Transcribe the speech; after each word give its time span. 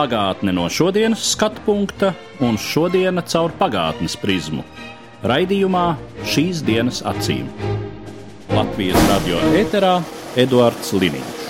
Pagātne 0.00 0.54
no 0.56 0.62
šodienas 0.72 1.20
skatu 1.34 1.60
punkta 1.66 2.14
un 2.40 2.54
šodienas 2.56 3.34
caur 3.34 3.52
pagātnes 3.58 4.14
prizmu. 4.16 4.62
Raidījumā 5.28 5.82
šīs 6.24 6.62
dienas 6.64 7.02
acīm. 7.04 7.50
Latvijas 8.48 8.96
radio 9.10 9.42
eterā 9.60 9.98
Eduards 10.40 10.94
Liniņš. 10.96 11.42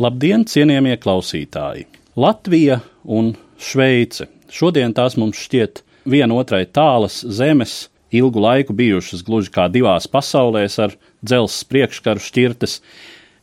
Labdien, 0.00 0.46
cienījamie 0.48 0.96
klausītāji! 1.02 1.84
Latvija 2.16 2.78
un 3.04 3.34
Šveice. 3.60 4.30
Šodien 4.48 4.96
tās 4.96 5.18
mums 5.20 5.36
šķiet 5.36 5.82
viena 6.08 6.40
otrai 6.40 6.62
tālas 6.64 7.20
zemes, 7.20 7.90
ilgu 8.16 8.40
laiku 8.46 8.72
bijušas 8.80 9.26
gluži 9.28 9.52
kā 9.52 9.68
divās 9.68 10.08
pasaulēs 10.08 10.80
ar 10.80 10.96
dzelzceļa 11.20 11.68
priekškaru 11.74 12.24
šķirtes. 12.30 12.80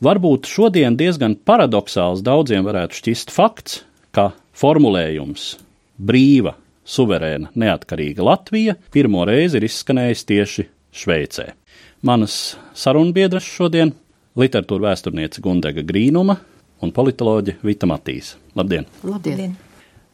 Varbūt 0.04 0.44
šodien 0.50 0.98
diezgan 1.00 1.32
paradoxāls 1.48 2.20
daudziem 2.24 2.66
varētu 2.66 2.98
šķist 2.98 3.30
fakts, 3.32 3.78
ka 4.12 4.34
formulējums 4.52 5.54
brīva, 5.96 6.52
suverēna, 6.84 7.48
neatkarīga 7.56 8.26
Latvija 8.26 8.74
pirmo 8.92 9.22
reizi 9.24 9.56
ir 9.56 9.64
izskanējis 9.64 10.24
tieši 10.28 10.64
Šveicē. 10.92 11.46
Manas 12.04 12.34
sarunbiedras 12.76 13.46
šodien- 13.48 13.94
literatūra 14.42 14.90
vēsturniece 14.90 15.40
Gundega 15.40 15.80
Grīnuma 15.80 16.36
un 16.82 16.92
politoloģe 16.92 17.56
Vita 17.62 17.88
Matīs. 17.88 18.34
Labdien! 18.54 18.84
Labdien! 19.04 19.56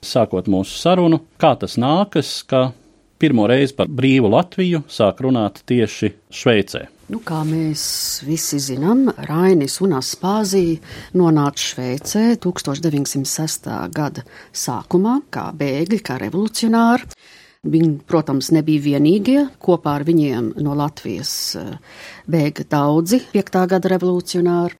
Sākot 0.00 0.46
mūsu 0.46 0.78
sarunu, 0.78 1.20
kā 1.36 1.58
tas 1.58 1.74
nākas, 1.74 2.46
ka 2.46 2.72
pirmo 3.18 3.48
reizi 3.48 3.74
par 3.74 3.88
brīvu 3.88 4.30
Latviju 4.30 4.84
sāk 4.86 5.18
runāt 5.18 5.64
tieši 5.66 6.14
Šveicē. 6.30 6.86
Nu, 7.10 7.18
kā 7.26 7.40
mēs 7.42 7.82
visi 8.22 8.60
zinām, 8.62 9.08
Rainis 9.26 9.80
un 9.82 9.96
Aspāzija 9.98 10.78
nonāca 11.18 11.64
Šveicē 11.64 12.36
1906. 12.38 13.66
gada 13.90 14.22
sākumā 14.54 15.16
kā 15.34 15.48
bēgļi, 15.58 15.98
kā 16.06 16.20
revolucionāri. 16.22 17.08
Viņi, 17.66 17.90
protams, 18.06 18.52
nebija 18.54 18.84
vienīgie. 18.84 19.40
Kopā 19.58 19.96
ar 19.98 20.04
viņiem 20.06 20.52
no 20.62 20.76
Latvijas 20.78 21.32
eh, 21.58 21.72
bēga 22.30 22.68
daudzi 22.76 23.24
5. 23.34 23.58
gada 23.74 23.90
revolucionāri. 23.90 24.78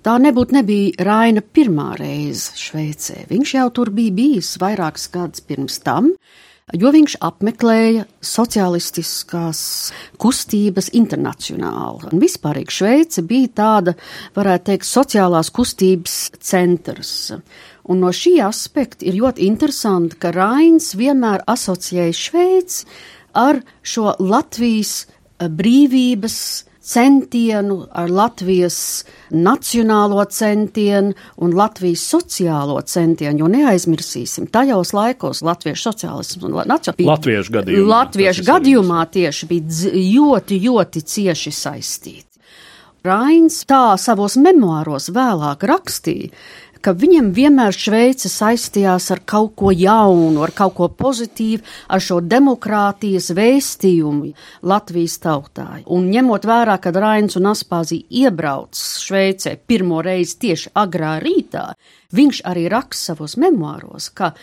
Tā 0.00 0.16
nebūtu 0.16 0.56
nebija 0.56 1.04
Raina 1.10 1.44
pirmā 1.44 1.90
reize 2.00 2.56
Šveicē. 2.56 3.26
Viņš 3.28 3.52
jau 3.58 3.68
tur 3.76 3.92
bija 3.92 4.16
bijis 4.16 4.54
vairākus 4.62 5.10
gadus 5.12 5.44
pirms 5.44 5.76
tam, 5.84 6.14
jo 6.76 6.92
viņš 6.94 7.16
apmeklēja 7.24 8.06
sociālistiskās 8.24 9.60
kustības 10.20 10.90
internacionāli. 10.96 12.10
Un 12.12 12.22
vispārīgi 12.22 12.76
Šveice 12.76 13.24
bija 13.26 13.52
tāda, 13.62 13.96
varētu 14.36 14.70
teikt, 14.70 14.88
sociālās 14.88 15.52
kustības 15.54 16.16
centrs. 16.38 17.14
Un 17.90 18.02
no 18.04 18.12
šī 18.14 18.36
aspekta 18.44 19.06
ir 19.08 19.18
ļoti 19.18 19.46
interesanti, 19.48 20.18
ka 20.20 20.34
Rains 20.36 20.92
vienmēr 20.98 21.44
asociēja 21.50 22.16
Šveici 22.16 22.86
ar 23.38 23.62
šo 23.82 24.14
Latvijas 24.20 25.06
brīvības 25.40 26.36
centienu, 26.80 27.84
ar 27.92 28.10
Latvijas 28.10 29.04
nacionālo 29.30 30.24
centienu 30.32 31.12
un 31.36 31.54
Latvijas 31.56 32.02
sociālo 32.12 32.80
centienu, 32.82 33.44
jo 33.44 33.50
neaizmirsīsim, 33.52 34.48
tajos 34.52 34.94
laikos 34.96 35.44
latviešu 35.46 35.90
sociālisms 35.90 36.48
un 36.48 36.56
nacionālisms 36.64 37.12
Latviešu 37.12 37.56
gadījumā. 37.58 37.86
Latviešu 37.92 38.48
gadījumā 38.48 39.04
tieši 39.12 39.50
bija 39.50 39.94
ļoti, 39.94 40.60
ļoti 40.66 41.04
cieši 41.14 41.54
saistīti. 41.54 42.26
Rains 43.04 43.62
tā 43.64 43.94
savos 43.96 44.34
memoāros 44.36 45.08
vēlāk 45.16 45.62
rakstīja, 45.64 46.28
ka 46.84 46.94
viņam 46.96 47.30
vienmēr 47.36 47.76
Šveice 47.76 48.30
saistījās 48.32 49.10
ar 49.14 49.22
kaut 49.28 49.54
ko 49.60 49.72
jaunu, 49.74 50.42
ar 50.44 50.52
kaut 50.56 50.76
ko 50.78 50.88
pozitīvu, 50.88 51.64
ar 51.88 52.02
šo 52.04 52.20
demokrātijas 52.24 53.30
vēstījumu 53.36 54.32
Latvijas 54.70 55.18
tautāji. 55.22 55.84
Un 55.92 56.08
ņemot 56.12 56.48
vērā, 56.48 56.78
kad 56.82 56.96
Rains 56.96 57.36
un 57.40 57.50
Aspāzija 57.52 58.06
iebrauc 58.24 58.78
Šveicē 58.78 59.56
pirmo 59.66 60.00
reizi 60.04 60.38
tieši 60.46 60.74
agrā 60.80 61.18
rītā, 61.22 61.70
viņš 62.16 62.42
arī 62.50 62.66
raksta 62.72 63.12
savos 63.12 63.36
memoāros, 63.40 64.10
ka 64.14 64.34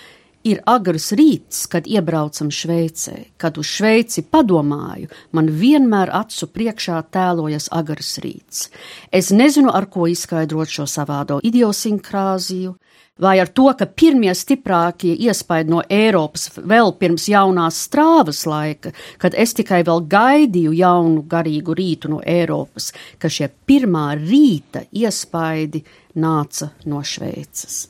ir 0.47 0.62
agrs 0.69 1.12
rīts, 1.18 1.66
kad 1.72 1.88
iebraucam 1.88 2.50
Šveicē, 2.53 3.18
kad 3.41 3.58
uz 3.59 3.69
Šveici 3.69 4.24
padomāju, 4.31 5.12
man 5.35 5.52
vienmēr 5.62 6.12
acu 6.16 6.50
priekšā 6.53 7.02
tēlojas 7.12 7.69
agrs 7.75 8.18
rīts. 8.24 8.68
Es 9.12 9.31
nezinu, 9.36 9.74
ar 9.74 9.90
ko 9.91 10.07
izskaidrot 10.12 10.72
šo 10.72 10.88
savādo 10.90 11.41
idiosinkrāziju, 11.44 12.75
vai 13.18 13.40
ar 13.40 13.50
to, 13.50 13.68
ka 13.78 13.88
pirmie 13.90 14.34
stiprākie 14.38 15.16
iespaidi 15.28 15.74
no 15.74 15.81
Eiropas 15.90 16.50
vēl 16.57 16.94
pirms 17.02 17.28
jaunās 17.31 17.81
strāvas 17.88 18.46
laika, 18.50 18.94
kad 19.18 19.36
es 19.36 19.56
tikai 19.57 19.84
vēl 19.88 20.06
gaidīju 20.12 20.75
jaunu 20.78 21.25
garīgu 21.30 21.75
rītu 21.78 22.13
no 22.13 22.22
Eiropas, 22.22 22.91
ka 23.18 23.30
šie 23.30 23.50
pirmā 23.68 24.12
rīta 24.22 24.86
iespaidi 24.94 25.84
nāca 26.22 26.72
no 26.86 27.03
Šveices. 27.03 27.88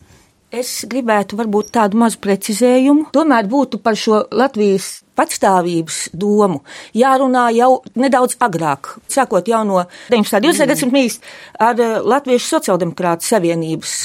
Es 0.47 0.85
gribētu 0.87 1.35
varbūt 1.35 1.73
tādu 1.75 1.99
mazu 1.99 2.21
precizējumu. 2.23 3.09
Tomēr 3.11 3.49
būtu 3.51 3.81
par 3.83 3.97
šo 3.99 4.21
Latvijas 4.31 5.01
patstāvības 5.17 5.97
domu 6.15 6.61
jārunā 6.95 7.49
jau 7.57 7.81
nedaudz 7.99 8.37
agrāk, 8.39 8.93
sākot 9.11 9.49
jau 9.49 9.65
no 9.67 9.81
19. 10.07 10.39
un 10.39 10.47
20. 10.47 10.69
gadsimta 10.71 11.67
ar 11.67 11.83
Latviešu 12.13 12.53
sociāldemokrātu 12.53 13.27
savienības 13.27 13.97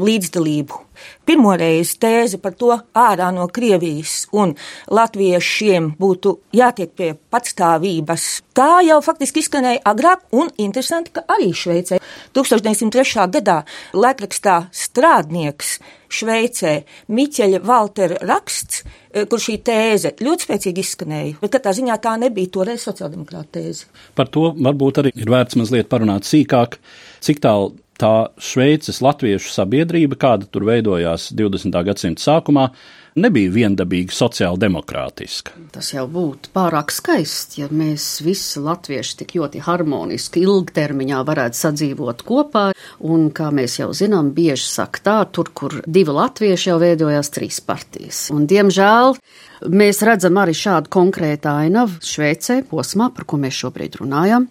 līdzdalību. 0.00 0.80
Pirmoreiz 1.28 1.94
tēze 2.00 2.40
par 2.42 2.56
to 2.58 2.72
ārā 2.96 3.30
no 3.34 3.46
Krievijas 3.52 4.24
un 4.32 4.56
latviešiem 4.90 5.92
būtu 6.00 6.36
jātiek 6.56 6.92
pie 6.96 7.12
patstāvības. 7.32 8.26
Tā 8.56 8.80
jau 8.86 8.98
faktiski 9.04 9.44
izskanēja 9.44 9.84
agrāk, 9.92 10.26
un 10.34 10.50
interesanti, 10.58 11.14
ka 11.14 11.24
arī 11.30 11.52
Šveicē 11.56 12.00
1903. 12.36 13.28
gadā 13.36 13.62
laikrakstā 13.94 14.56
strādnieks 14.74 15.78
Šveicē 16.10 16.72
Miķeļa 17.14 17.60
Valtera 17.62 18.18
raksts, 18.26 18.82
kur 19.30 19.42
šī 19.42 19.60
tēze 19.66 20.14
ļoti 20.18 20.46
spēcīgi 20.46 20.82
izskanēja, 20.84 21.36
bet 21.42 21.54
katrā 21.54 21.74
ziņā 21.78 21.96
tā 22.02 22.16
nebija 22.18 22.50
toreiz 22.56 22.82
sociāldemokrāta 22.86 23.60
tēze. 23.60 23.86
Par 24.18 24.30
to 24.32 24.50
varbūt 24.58 25.04
arī 25.04 25.14
ir 25.14 25.30
vērts 25.30 25.58
mazliet 25.60 25.90
parunāt 25.90 26.26
sīkāk, 26.26 26.80
cik 27.22 27.42
tālu 27.46 27.76
tā 28.00 28.14
Šveices 28.40 29.02
latviešu 29.04 29.52
sabiedrība, 29.52 30.18
kāda 30.20 30.48
tur 30.48 30.66
veidojās 30.68 31.30
20. 31.36 31.76
gadsimta 31.86 32.24
sākumā, 32.24 32.70
nebija 33.20 33.50
viendabīgi 33.52 34.14
sociāli 34.14 34.60
demokrātiska. 34.62 35.54
Tas 35.74 35.90
jau 35.92 36.06
būtu 36.10 36.52
pārāk 36.54 36.92
skaisti, 36.94 37.64
ja 37.64 37.68
mēs 37.74 38.06
visi 38.24 38.62
latvieši 38.62 39.16
tik 39.22 39.34
ļoti 39.38 39.64
harmoniski 39.66 40.44
ilgtermiņā 40.46 41.20
varētu 41.26 41.60
sadzīvot 41.60 42.24
kopā, 42.26 42.70
un, 43.06 43.28
kā 43.34 43.50
mēs 43.54 43.80
jau 43.80 43.90
zinām, 43.96 44.32
bieži 44.36 44.68
saka 44.70 45.04
tā, 45.06 45.18
tur, 45.34 45.52
kur 45.54 45.80
divi 45.86 46.14
latvieši 46.16 46.70
jau 46.70 46.80
veidojās 46.82 47.32
trīs 47.34 47.60
partijas. 47.66 48.28
Un, 48.34 48.46
diemžēl, 48.50 49.16
mēs 49.70 50.04
redzam 50.06 50.40
arī 50.40 50.54
šādu 50.56 50.92
konkrētu 50.92 51.50
ainavu 51.52 52.00
Šveicē 52.06 52.62
posmā, 52.70 53.10
par 53.14 53.26
ko 53.28 53.40
mēs 53.42 53.58
šobrīd 53.64 54.00
runājam, 54.00 54.48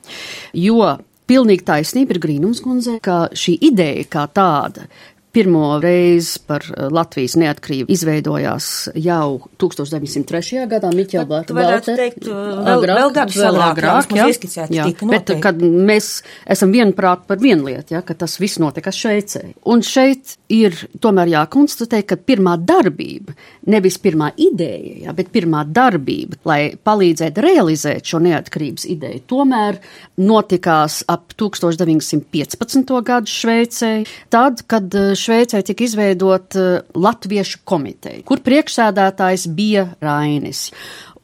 jo 0.57 0.97
pilnīgi 1.29 1.65
taisnība 1.67 2.15
ir 2.15 2.21
Grīnums 2.23 2.63
kundze, 2.65 2.97
ka 3.05 3.27
šī 3.37 3.59
ideja 3.69 4.07
kā 4.09 4.25
tāda 4.33 4.87
pirmo 5.31 5.79
reizi 5.81 6.39
par 6.47 6.63
Latvijas 6.91 7.35
neatkarību 7.39 7.91
izveidojās 7.93 8.89
jau 8.97 9.39
1903. 9.61 10.63
gadā 10.69 10.89
Miķela 10.95 11.25
Bārta. 11.29 11.55
Varētu 11.57 11.95
teikt, 11.99 12.25
vēl, 12.25 12.63
agrāk, 12.73 12.99
vēl 12.99 13.13
gadus 13.17 13.37
vēl 13.43 13.59
agrāk, 13.67 14.15
jā, 14.17 14.27
jā, 14.73 14.87
bet 15.11 15.33
kad 15.43 15.61
mēs 15.61 16.09
esam 16.49 16.73
vienprāt 16.73 17.27
par 17.29 17.41
vienu 17.41 17.69
lietu, 17.69 17.93
ja, 17.97 18.01
ka 18.05 18.17
tas 18.17 18.39
viss 18.41 18.61
notika 18.61 18.93
Šveicē. 18.95 19.43
Un 19.69 19.83
šeit 19.85 20.35
ir 20.49 20.75
tomēr 21.01 21.29
jākonstatē, 21.35 22.01
ka 22.09 22.17
pirmā 22.17 22.55
darbība, 22.57 23.35
nevis 23.69 23.99
pirmā 24.01 24.31
ideja, 24.41 24.95
ja, 25.05 25.15
bet 25.17 25.29
pirmā 25.33 25.61
darbība, 25.69 26.39
lai 26.49 26.59
palīdzētu 26.73 27.45
realizēt 27.45 28.09
šo 28.09 28.23
neatkarības 28.25 28.87
ideju, 28.89 29.21
tomēr 29.29 29.77
notikās 30.17 31.03
ap 31.09 31.35
1915. 31.37 32.97
gadu 33.05 33.29
Šveicē, 33.29 33.93
tad, 34.33 34.65
kad 34.69 34.89
Šveicē 35.19 35.61
tika 35.67 35.85
izveidot 35.85 36.57
Latviešu 36.95 37.61
komiteja, 37.67 38.23
kur 38.27 38.41
priekšsēdētājs 38.45 39.47
bija 39.55 39.89
Rainis. 40.03 40.69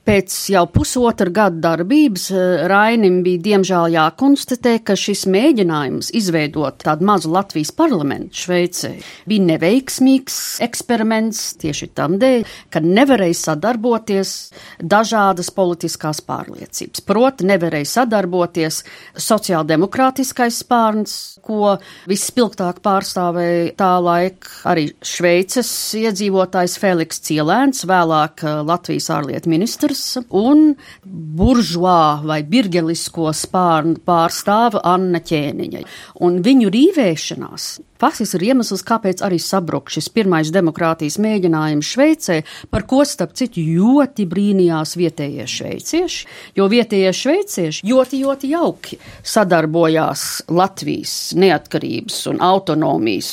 Pēc 0.05 0.33
jau 0.53 0.67
pusotra 0.69 1.31
gada 1.33 1.57
darbības 1.63 2.27
eh, 2.29 2.65
Rainim 2.69 3.23
bija 3.25 3.41
diemžēl 3.47 3.95
jākonstatē, 3.95 4.75
ka 4.85 4.93
šis 4.93 5.23
mēģinājums 5.33 6.11
izveidot 6.13 6.77
tādu 6.83 7.07
mazu 7.09 7.31
Latvijas 7.33 7.71
parlamentu 7.73 8.37
Šveicē 8.43 8.91
bija 9.25 9.45
neveiksmīgs 9.47 10.37
eksperiments 10.61 11.39
tieši 11.63 11.89
tam 11.97 12.19
dēļ, 12.21 12.45
ka 12.69 12.83
nevarēja 12.85 13.39
sadarboties 13.39 14.35
dažādas 14.77 15.49
politiskās 15.57 16.21
pārliecības. 16.29 17.01
Proti, 17.09 17.49
nevarēja 17.49 17.89
sadarboties 17.95 18.83
sociāldemokrātiskais 19.25 20.61
spārns, 20.61 21.17
ko 21.41 21.79
vispilgtāk 22.05 22.83
pārstāvēja 22.85 23.73
tā 23.81 23.89
laika 24.05 24.53
arī 24.69 24.85
Šveices 25.01 25.73
iedzīvotājs 25.97 26.77
Feliks 26.77 27.25
Cielēns, 27.25 27.87
vēlāk 27.89 28.45
eh, 28.45 28.61
Latvijas 28.69 29.09
ārlietu 29.17 29.49
ministrs 29.57 29.94
Roters 29.95 30.17
un 30.29 30.75
buržuā 31.05 32.21
vai 32.25 32.43
birgelisko 32.43 33.31
spārnu 33.31 34.01
pārstāva 34.05 34.81
Anna 34.83 35.21
Ķēniņa. 35.23 35.83
Un 36.25 36.41
viņu 36.43 36.69
rīvēšanās 36.69 37.67
faktiski 37.95 38.37
ir 38.37 38.43
iemesls, 38.49 38.83
kāpēc 38.85 39.21
arī 39.23 39.39
sabruk 39.39 39.89
šis 39.89 40.09
pirmais 40.11 40.51
demokrātijas 40.51 41.15
mēģinājums 41.23 41.91
Šveicē, 41.95 42.41
par 42.69 42.83
ko 42.89 43.05
starp 43.07 43.33
citu 43.39 43.63
ļoti 43.63 44.25
brīnījās 44.27 44.97
vietējie 44.99 45.47
šveicieši, 45.47 46.27
jo 46.59 46.67
vietējie 46.69 47.13
šveicieši 47.15 47.87
ļoti, 47.87 48.21
ļoti 48.25 48.51
jauki 48.51 48.99
sadarbojās 49.23 50.45
Latvijas 50.51 51.15
neatkarības 51.39 52.19
un 52.33 52.43
autonomijas 52.43 53.31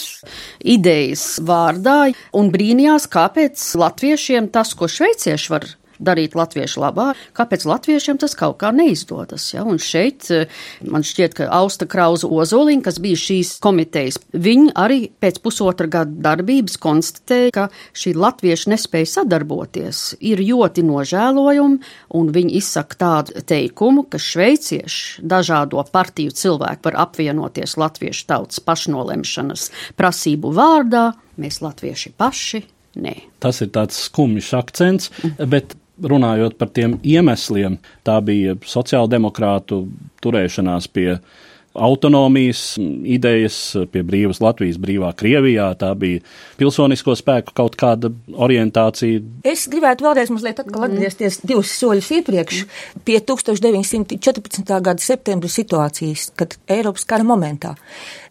idejas 0.62 1.26
vārdā 1.42 2.12
un 2.38 2.54
brīnījās, 2.54 3.10
kāpēc 3.10 3.66
latviešiem 3.82 4.52
tas, 4.54 4.76
ko 4.78 4.88
šveicieši 4.88 5.52
var 5.52 5.66
darīt 6.04 6.36
latviešu 6.38 6.82
labā, 6.82 7.12
kāpēc 7.36 7.66
latviešiem 7.68 8.20
tas 8.22 8.34
kaut 8.38 8.58
kā 8.62 8.72
neizdodas. 8.74 9.48
Ja? 9.54 9.64
Un 9.68 9.80
šeit 9.82 10.28
eh, 10.34 10.50
man 10.84 11.06
šķiet, 11.06 11.36
ka 11.38 11.48
Austa 11.54 11.88
Krauza 11.90 12.30
Ozoliņa, 12.30 12.84
kas 12.86 13.00
bija 13.02 13.20
šīs 13.20 13.54
komitejas, 13.62 14.20
viņi 14.32 14.74
arī 14.78 15.00
pēc 15.22 15.40
pusotra 15.44 15.88
gada 15.90 16.12
darbības 16.30 16.78
konstatēja, 16.82 17.52
ka 17.54 17.68
šī 17.96 18.14
latviešu 18.18 18.72
nespēja 18.72 19.12
sadarboties 19.16 20.04
ir 20.20 20.42
ļoti 20.42 20.84
nožēlojumi, 20.88 21.80
un 22.18 22.32
viņi 22.34 22.56
izsaka 22.60 22.98
tādu 23.02 23.44
teikumu, 23.46 24.06
ka 24.10 24.20
šveicieši 24.22 25.24
dažādo 25.26 25.82
partiju 25.92 26.34
cilvēku 26.36 26.88
var 26.88 27.00
apvienoties 27.06 27.76
latviešu 27.80 28.28
tautas 28.30 28.62
pašnolemšanas 28.64 29.68
prasību 29.98 30.52
vārdā, 30.56 31.10
mēs 31.40 31.62
latvieši 31.64 32.14
paši. 32.18 32.64
Nē. 33.02 33.14
Tas 33.40 33.62
ir 33.64 33.70
tāds 33.72 33.96
skumjš 34.10 34.50
akcents, 34.58 35.08
bet 35.48 35.72
runājot 36.00 36.56
par 36.58 36.72
tiem 36.74 36.98
iemesliem, 37.04 37.78
tā 38.06 38.18
bija 38.24 38.56
sociāldemokrātu 38.66 39.84
turēšanās 40.24 40.88
pie 40.92 41.16
autonomijas 41.72 42.74
idejas, 43.08 43.56
pie 43.92 44.02
brīvas 44.04 44.42
Latvijas, 44.44 44.76
brīvā 44.80 45.12
Krievijā. 45.16 45.70
Tā 45.80 45.92
bija 45.96 46.20
pilsonisko 46.60 47.14
spēku 47.16 47.54
kaut 47.56 47.78
kāda 47.80 48.12
orientācija. 48.32 49.22
Es 49.48 49.64
gribētu 49.72 50.04
vēlreiz 50.04 50.32
mazliet 50.34 50.60
atgriezties 50.60 51.40
divus 51.46 51.72
soļus 51.78 52.10
iepriekš 52.18 52.66
pie 53.06 53.18
1914. 53.24 54.68
gada 54.68 55.00
septembra 55.00 55.48
situācijas, 55.48 56.28
kad 56.36 56.58
Eiropas 56.68 57.08
kara 57.08 57.24
momentā 57.24 57.74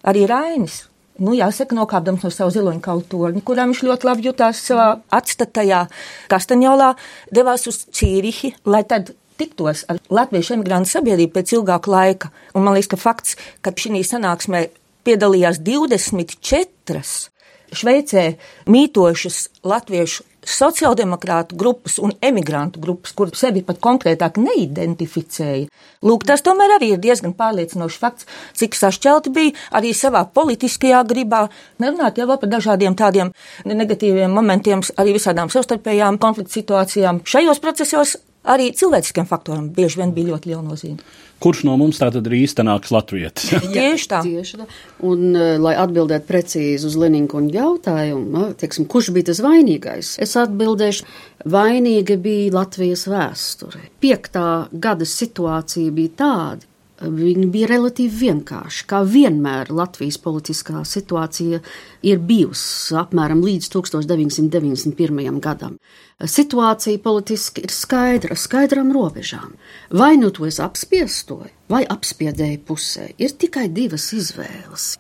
arī 0.06 0.28
Rainis 0.30 0.84
nu, 1.22 1.36
jāsaka, 1.38 1.78
nokāpdams 1.78 2.26
no 2.26 2.32
savu 2.34 2.54
ziloņu 2.56 2.84
kautorņa, 2.86 3.44
kurā 3.46 3.68
viņš 3.70 3.84
ļoti 3.88 4.10
labi 4.10 4.28
jutās 4.30 4.62
savā 4.66 4.88
atstatajā 5.14 5.86
Kastaņolā, 6.32 6.94
devās 7.34 7.68
uz 7.70 7.84
Cīrihi, 7.94 8.56
lai 8.66 8.84
tad 8.88 9.14
tiktos 9.42 9.86
ar 9.90 10.02
latviešu 10.14 10.58
emigrantu 10.58 10.92
sabiedrību 10.92 11.36
pēc 11.38 11.56
ilgāka 11.58 11.92
laika. 11.92 12.32
Un 12.54 12.66
man 12.66 12.78
liekas, 12.78 12.92
ka 12.94 13.02
fakts, 13.02 13.38
ka 13.66 13.74
šī 13.74 14.04
sanāksmē 14.06 14.68
piedalījās 15.08 15.62
24 15.66 17.30
Šveicē 17.72 18.26
mītošas 18.68 19.46
latviešu 19.64 20.26
sociāldemokrātu 20.48 21.56
grupas 21.56 21.98
un 22.02 22.14
emigrantu 22.22 22.82
grupas, 22.82 23.14
kur 23.14 23.32
sevi 23.38 23.62
pat 23.66 23.80
konkrētāk 23.84 24.40
neidentificēja. 24.42 25.70
Lūk, 26.06 26.26
tas 26.26 26.42
tomēr 26.46 26.78
arī 26.78 26.94
ir 26.96 27.04
diezgan 27.04 27.36
pārliecinošs 27.38 28.00
fakts, 28.02 28.28
cik 28.58 28.78
sašķelti 28.78 29.34
bija 29.36 29.54
arī 29.78 29.94
savā 29.98 30.24
politiskajā 30.34 31.04
gribā, 31.10 31.46
nerunāt 31.82 32.18
jau 32.18 32.28
par 32.32 32.50
dažādiem 32.50 32.98
tādiem 32.98 33.32
negatīviem 33.66 34.34
momentiem, 34.34 34.82
arī 34.98 35.16
visādām 35.20 35.54
savstarpējām 35.54 36.18
konflikta 36.22 36.58
situācijām. 36.58 37.22
Šajos 37.26 37.62
procesos 37.62 38.18
arī 38.44 38.72
cilvēciskiem 38.78 39.28
faktoram 39.30 39.70
bieži 39.76 40.02
vien 40.02 40.16
bija 40.16 40.34
ļoti 40.34 40.54
liela 40.54 40.64
nozīme 40.66 41.00
kurš 41.42 41.64
no 41.68 41.76
mums 41.80 42.00
tātad 42.02 42.28
ir 42.30 42.38
īstenāks 42.44 42.94
latvietis? 42.94 43.50
tieši 43.76 44.10
tā. 44.12 44.22
Tieši 44.26 44.62
tā. 44.62 44.68
Un, 45.08 45.32
eh, 45.34 45.56
lai 45.62 45.74
atbildētu 45.82 46.30
precīzi 46.30 46.90
uz 46.90 46.98
Leninku 47.02 47.42
jautājumu, 47.52 48.52
teiksim, 48.62 48.88
kurš 48.92 49.12
bija 49.16 49.32
tas 49.32 49.42
vainīgais, 49.44 50.14
es 50.22 50.36
atbildēšu, 50.40 51.08
vainīga 51.52 52.20
bija 52.22 52.54
Latvijas 52.60 53.08
vēsture. 53.10 53.88
Piektā 54.04 54.48
gada 54.72 55.08
situācija 55.08 55.94
bija 55.96 56.18
tāda, 56.22 56.71
Viņi 57.02 57.48
bija 57.50 57.68
relatīvi 57.72 58.14
vienkārši. 58.28 58.86
Kā 58.90 59.02
vienmēr 59.08 59.72
Latvijas 59.74 60.20
politiskā 60.22 60.84
situācija 60.86 61.62
ir 62.06 62.22
bijusi 62.22 62.98
apmēram 63.02 63.42
līdz 63.42 63.72
1991. 63.74 65.40
gadam. 65.42 65.80
Situācija 66.22 67.02
politiski 67.02 67.66
ir 67.66 67.74
skaidra, 67.74 68.38
skaidram 68.38 68.94
robežām. 68.94 69.58
Vai 69.90 70.14
nu 70.22 70.30
to 70.30 70.46
es 70.46 70.62
apspiestoju, 70.62 71.50
vai 71.74 71.82
apspiedēju 71.90 72.66
pusē, 72.70 73.14
ir 73.18 73.34
tikai 73.34 73.72
divas 73.74 74.12
izvēles. 74.14 74.92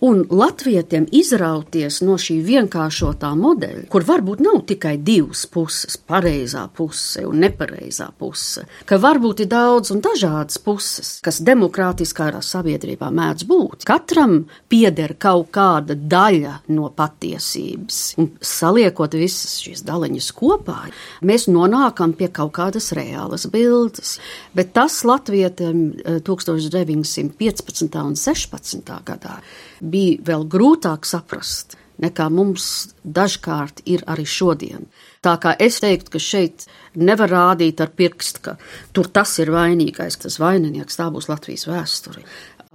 Un 0.00 0.20
latvietiem 0.30 1.08
izrauties 1.10 1.96
no 2.06 2.14
šī 2.22 2.36
vienkāršotā 2.46 3.32
modeļa, 3.34 3.88
kur 3.90 4.04
varbūt 4.06 4.38
nav 4.44 4.60
tikai 4.68 4.92
divas 5.02 5.40
puses, 5.50 5.96
pareizā 5.98 6.68
puse 6.70 7.24
un 7.26 7.40
nepareizā 7.42 8.06
puse, 8.14 8.62
ka 8.86 9.00
varbūt 9.02 9.42
ir 9.42 9.48
daudz 9.50 9.90
un 9.90 10.02
dažādas 10.04 10.60
puses, 10.62 11.16
kas 11.26 11.40
demokrātiskā 11.42 12.28
sabiedrībā 12.46 13.08
mēdz 13.14 13.46
būt. 13.48 13.86
Katram 13.88 14.44
pieder 14.70 15.16
kaut 15.18 15.50
kāda 15.56 15.96
daļa 15.98 16.54
no 16.76 16.92
patiesības, 16.94 17.98
un 18.22 18.30
saliekot 18.38 19.18
visas 19.18 19.58
šīs 19.64 19.82
daļiņas 19.88 20.30
kopā, 20.38 20.78
mēs 21.26 21.48
nonākam 21.50 22.14
pie 22.14 22.30
kaut 22.30 22.54
kādas 22.60 22.92
reālas 22.94 23.48
bildes. 23.50 24.18
Bet 24.54 24.76
tas 24.78 25.00
latvietiem 25.02 25.82
1915. 26.22 27.88
Eh, 27.88 28.02
un 28.04 28.14
16. 28.14 29.02
gadā 29.02 29.40
bija 29.80 30.22
vēl 30.30 30.48
grūtāk 30.50 31.06
saprast 31.08 31.78
nekā 32.02 32.28
mums 32.30 32.94
dažkārt 33.02 33.82
ir 33.90 34.04
arī 34.10 34.26
šodien. 34.28 34.86
Tā 35.24 35.34
kā 35.42 35.54
es 35.58 35.80
teiktu, 35.82 36.14
ka 36.14 36.22
šeit 36.22 36.66
nevar 36.94 37.30
rādīt 37.32 37.82
ar 37.82 37.90
pirkstu, 37.90 38.42
ka 38.44 38.56
tur 38.94 39.10
tas 39.10 39.34
ir 39.42 39.50
vainīgais, 39.54 40.20
tas 40.22 40.38
vaininieks, 40.38 40.98
tā 40.98 41.08
būs 41.14 41.28
Latvijas 41.30 41.66
vēsture. 41.70 42.22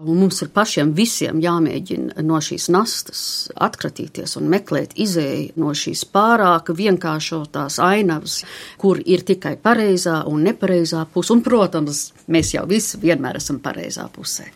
Un 0.01 0.17
mums 0.17 0.39
ir 0.41 0.49
pašiem 0.49 0.89
visiem 0.97 1.37
jāmēģina 1.37 2.23
no 2.25 2.39
šīs 2.41 2.65
nastas 2.73 3.19
atkratīties 3.61 4.31
un 4.39 4.47
meklēt 4.49 4.95
izēju 4.97 5.53
no 5.61 5.69
šīs 5.77 6.01
pārāk 6.09 6.71
vienkāršotās 6.73 7.77
ainavas, 7.83 8.39
kur 8.81 8.97
ir 9.05 9.21
tikai 9.27 9.53
pareizā 9.61 10.23
un 10.31 10.41
nepareizā 10.47 11.03
puse. 11.13 11.35
Un, 11.35 11.43
protams, 11.45 12.07
mēs 12.25 12.55
jau 12.55 12.65
visi 12.69 12.97
vienmēr 13.03 13.37
esam 13.37 13.61
pareizā 13.61 14.07
pusē. 14.15 14.47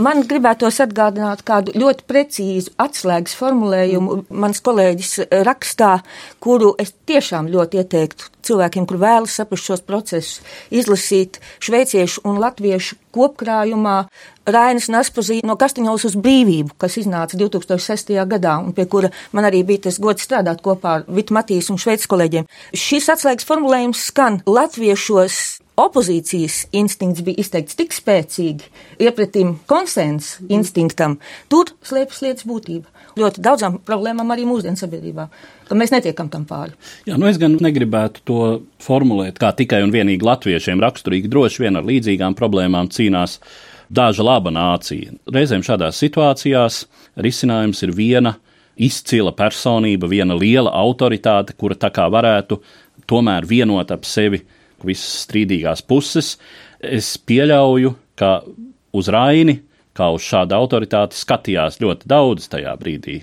Man 0.00 0.24
gribētos 0.30 0.80
atgādināt 0.80 1.44
kādu 1.44 1.76
ļoti 1.76 2.08
precīzu 2.08 2.72
atslēgas 2.80 3.36
formulējumu 3.36 4.22
mans 4.32 4.64
kolēģis 4.64 5.18
rakstā, 5.44 5.98
kuru 6.40 6.72
es 6.80 6.96
tiešām 7.04 7.52
ļoti 7.52 7.84
ieteiktu 7.84 8.33
cilvēkiem, 8.48 8.86
kur 8.88 9.00
vēlas 9.02 9.34
saprast 9.38 9.70
šos 9.70 9.82
procesus, 9.86 10.40
izlasīt 10.74 11.40
šveiciešu 11.64 12.24
un 12.28 12.38
latviešu 12.42 12.98
kopkrājumā 13.14 13.96
Rainas 14.50 14.90
Naspazīna 14.92 15.48
no 15.48 15.56
Kastaņolas 15.60 16.04
uz 16.10 16.16
brīvību, 16.20 16.74
kas 16.80 16.98
iznāca 17.00 17.38
2006. 17.40 18.14
gadā 18.28 18.58
un 18.60 18.74
pie 18.76 18.86
kura 18.90 19.12
man 19.32 19.48
arī 19.48 19.62
bija 19.66 19.86
tas 19.88 20.00
gods 20.02 20.26
strādāt 20.26 20.60
kopā 20.64 20.98
ar 21.00 21.06
Vitu 21.08 21.36
Matīs 21.36 21.70
un 21.72 21.80
šveicis 21.80 22.10
kolēģiem. 22.10 22.48
Šis 22.76 23.10
atslēgas 23.14 23.48
formulējums 23.48 24.08
skan 24.10 24.42
latviešos 24.46 25.64
opozīcijas 25.80 26.64
instinkts 26.76 27.24
bija 27.26 27.42
izteikts 27.42 27.78
tik 27.78 27.94
spēcīgi, 27.94 28.68
iepratīm 29.02 29.56
konsensa 29.70 30.44
instinktam, 30.52 31.18
tur 31.50 31.72
slēpjas 31.86 32.22
lietas 32.26 32.46
būtība. 32.48 32.93
Ļoti 33.18 33.42
daudzām 33.44 33.76
problēmām 33.86 34.32
arī 34.34 34.46
mūsdienu 34.48 34.78
sabiedrībā, 34.78 35.28
ka 35.68 35.76
mēs 35.78 35.92
netiekam 35.94 36.30
tam 36.32 36.46
pāri. 36.48 36.74
Jā, 37.06 37.18
nu 37.20 37.28
es 37.30 37.38
gan 37.38 37.54
negribētu 37.62 38.24
to 38.26 38.40
formulēt 38.82 39.38
kā 39.42 39.52
tikai 39.54 39.84
un 39.86 39.94
vienīgi 39.94 40.26
latviešiem 40.26 40.82
raksturīgi, 40.82 41.30
droši 41.30 41.62
vien 41.62 41.78
ar 41.78 41.86
līdzīgām 41.86 42.34
problēmām 42.38 42.90
cīnās 42.94 43.38
daža 43.94 44.26
laba 44.26 44.50
nācija. 44.54 45.14
Reizēm 45.30 45.62
šādās 45.66 46.00
situācijās 46.02 46.84
risinājums 47.22 47.84
ir 47.86 47.94
viena 47.94 48.34
izcila 48.74 49.30
personība, 49.36 50.10
viena 50.10 50.34
liela 50.34 50.72
autoritāte, 50.74 51.54
kura 51.58 51.78
tā 51.78 51.92
kā 51.94 52.08
varētu 52.10 52.58
tomēr 53.10 53.46
vienot 53.46 53.92
ap 53.94 54.06
sevi 54.08 54.42
visas 54.84 55.24
strīdīgās 55.28 55.84
puses. 55.86 56.34
Es 56.82 57.14
pieļauju, 57.18 57.94
ka 58.18 58.40
uz 58.94 59.10
Raini, 59.12 59.60
kā 59.96 60.10
uz 60.14 60.26
šādu 60.26 60.56
autoritāti, 60.58 61.18
skatījās 61.18 61.80
ļoti 61.82 62.10
daudz 62.10 62.50
tajā 62.52 62.74
brīdī. 62.80 63.22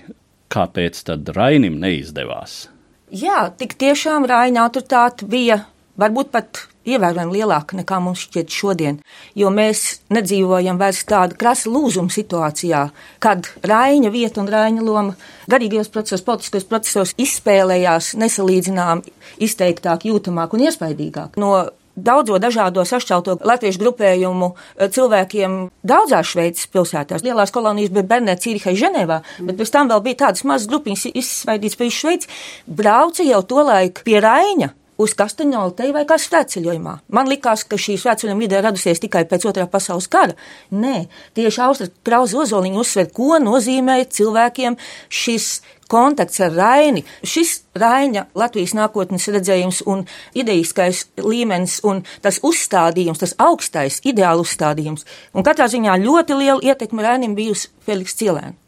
Kāpēc 0.52 0.98
tad 1.08 1.28
Rainim 1.36 1.78
neizdevās? 1.80 2.66
Jā, 3.12 3.46
tik 3.56 3.76
tiešām 3.80 4.24
Raina 4.28 4.66
autoritāte 4.66 5.28
bija 5.28 5.62
varbūt 6.00 6.30
pat 6.32 6.66
ievērojami 6.88 7.36
lielāka 7.36 7.76
nekā 7.78 7.98
mums 8.02 8.24
šķiet 8.26 8.50
šodien, 8.50 8.98
jo 9.38 9.50
mēs 9.54 10.02
nedzīvojam 10.12 10.80
vairs 10.80 11.02
tāda 11.08 11.36
krasa 11.38 11.70
lūzuma 11.70 12.10
situācijā, 12.12 12.82
kad 13.22 13.50
Raina 13.68 14.10
vieta 14.14 14.42
un 14.42 14.50
Raina 14.50 14.82
loma 14.82 15.14
garīgajos 15.52 15.92
procesos, 15.94 16.24
politiskajos 16.26 16.66
procesos 16.70 17.14
izspēlējās 17.22 18.14
nesalīdzinām 18.22 19.04
izteiktāk, 19.44 20.08
jūtamāk 20.10 20.56
un 20.56 20.66
iespaidīgāk. 20.66 21.38
No 21.42 21.54
daudzo 21.96 22.38
dažādo 22.42 22.84
sašķelto 22.88 23.38
latviešu 23.44 23.82
grupējumu 23.82 24.52
eh, 24.52 24.88
cilvēkiem 24.92 25.56
daudzās 25.86 26.32
Šveices 26.32 26.68
pilsētās. 26.72 27.24
Lielās 27.26 27.54
kolonijas 27.54 27.92
bija 27.94 28.08
Bernē, 28.14 28.36
Cīrihai, 28.40 28.76
Ženēvā, 28.78 29.22
bet 29.48 29.58
pēc 29.60 29.72
tam 29.74 29.92
vēl 29.92 30.04
bija 30.04 30.22
tādas 30.26 30.46
mazas 30.48 30.70
grupiņas 30.72 31.10
izsvaidītas 31.12 31.78
pa 31.78 31.88
visu 31.88 32.04
Šveici. 32.04 32.30
Brauca 32.66 33.26
jau 33.26 33.42
tolaik 33.46 34.04
pie 34.06 34.20
Raina 34.22 34.72
uz 35.02 35.14
Kastaņolu 35.18 35.74
te 35.78 35.90
vai 35.94 36.04
kā 36.08 36.18
svētceļojumā. 36.20 36.94
Man 37.14 37.30
likās, 37.30 37.66
ka 37.68 37.78
šī 37.80 37.98
svētceļojuma 38.00 38.46
ideja 38.46 38.64
radusies 38.68 39.02
tikai 39.02 39.24
pēc 39.30 39.46
otrā 39.50 39.66
pasaules 39.70 40.08
kara. 40.12 40.36
Nē, 40.70 41.06
tieši 41.36 41.62
Austra 41.66 41.90
Krauza 42.06 42.40
Ozoliņa 42.42 42.82
uzsver, 42.82 43.10
ko 43.14 43.38
nozīmē 43.42 44.00
cilvēkiem 44.08 44.78
šis 45.12 45.52
kontakts 45.92 46.40
ar 46.40 46.54
Raini. 46.56 47.04
Šis 47.26 47.58
Raina 47.76 48.24
Latvijas 48.38 48.72
nākotnes 48.78 49.28
redzējums 49.34 49.82
un 49.92 50.06
idejiskais 50.38 51.04
līmenis 51.20 51.80
un 51.88 52.00
tas 52.24 52.40
uzstādījums, 52.46 53.20
tas 53.20 53.36
augstais 53.42 54.00
ideālu 54.08 54.46
uzstādījums. 54.46 55.06
Un 55.36 55.44
katrā 55.46 55.68
ziņā 55.72 56.00
ļoti 56.06 56.40
liela 56.40 56.60
ietekme 56.72 57.04
Rainim 57.04 57.36
bijusi 57.36 57.72
Feliks 57.84 58.16
Cilēns 58.20 58.61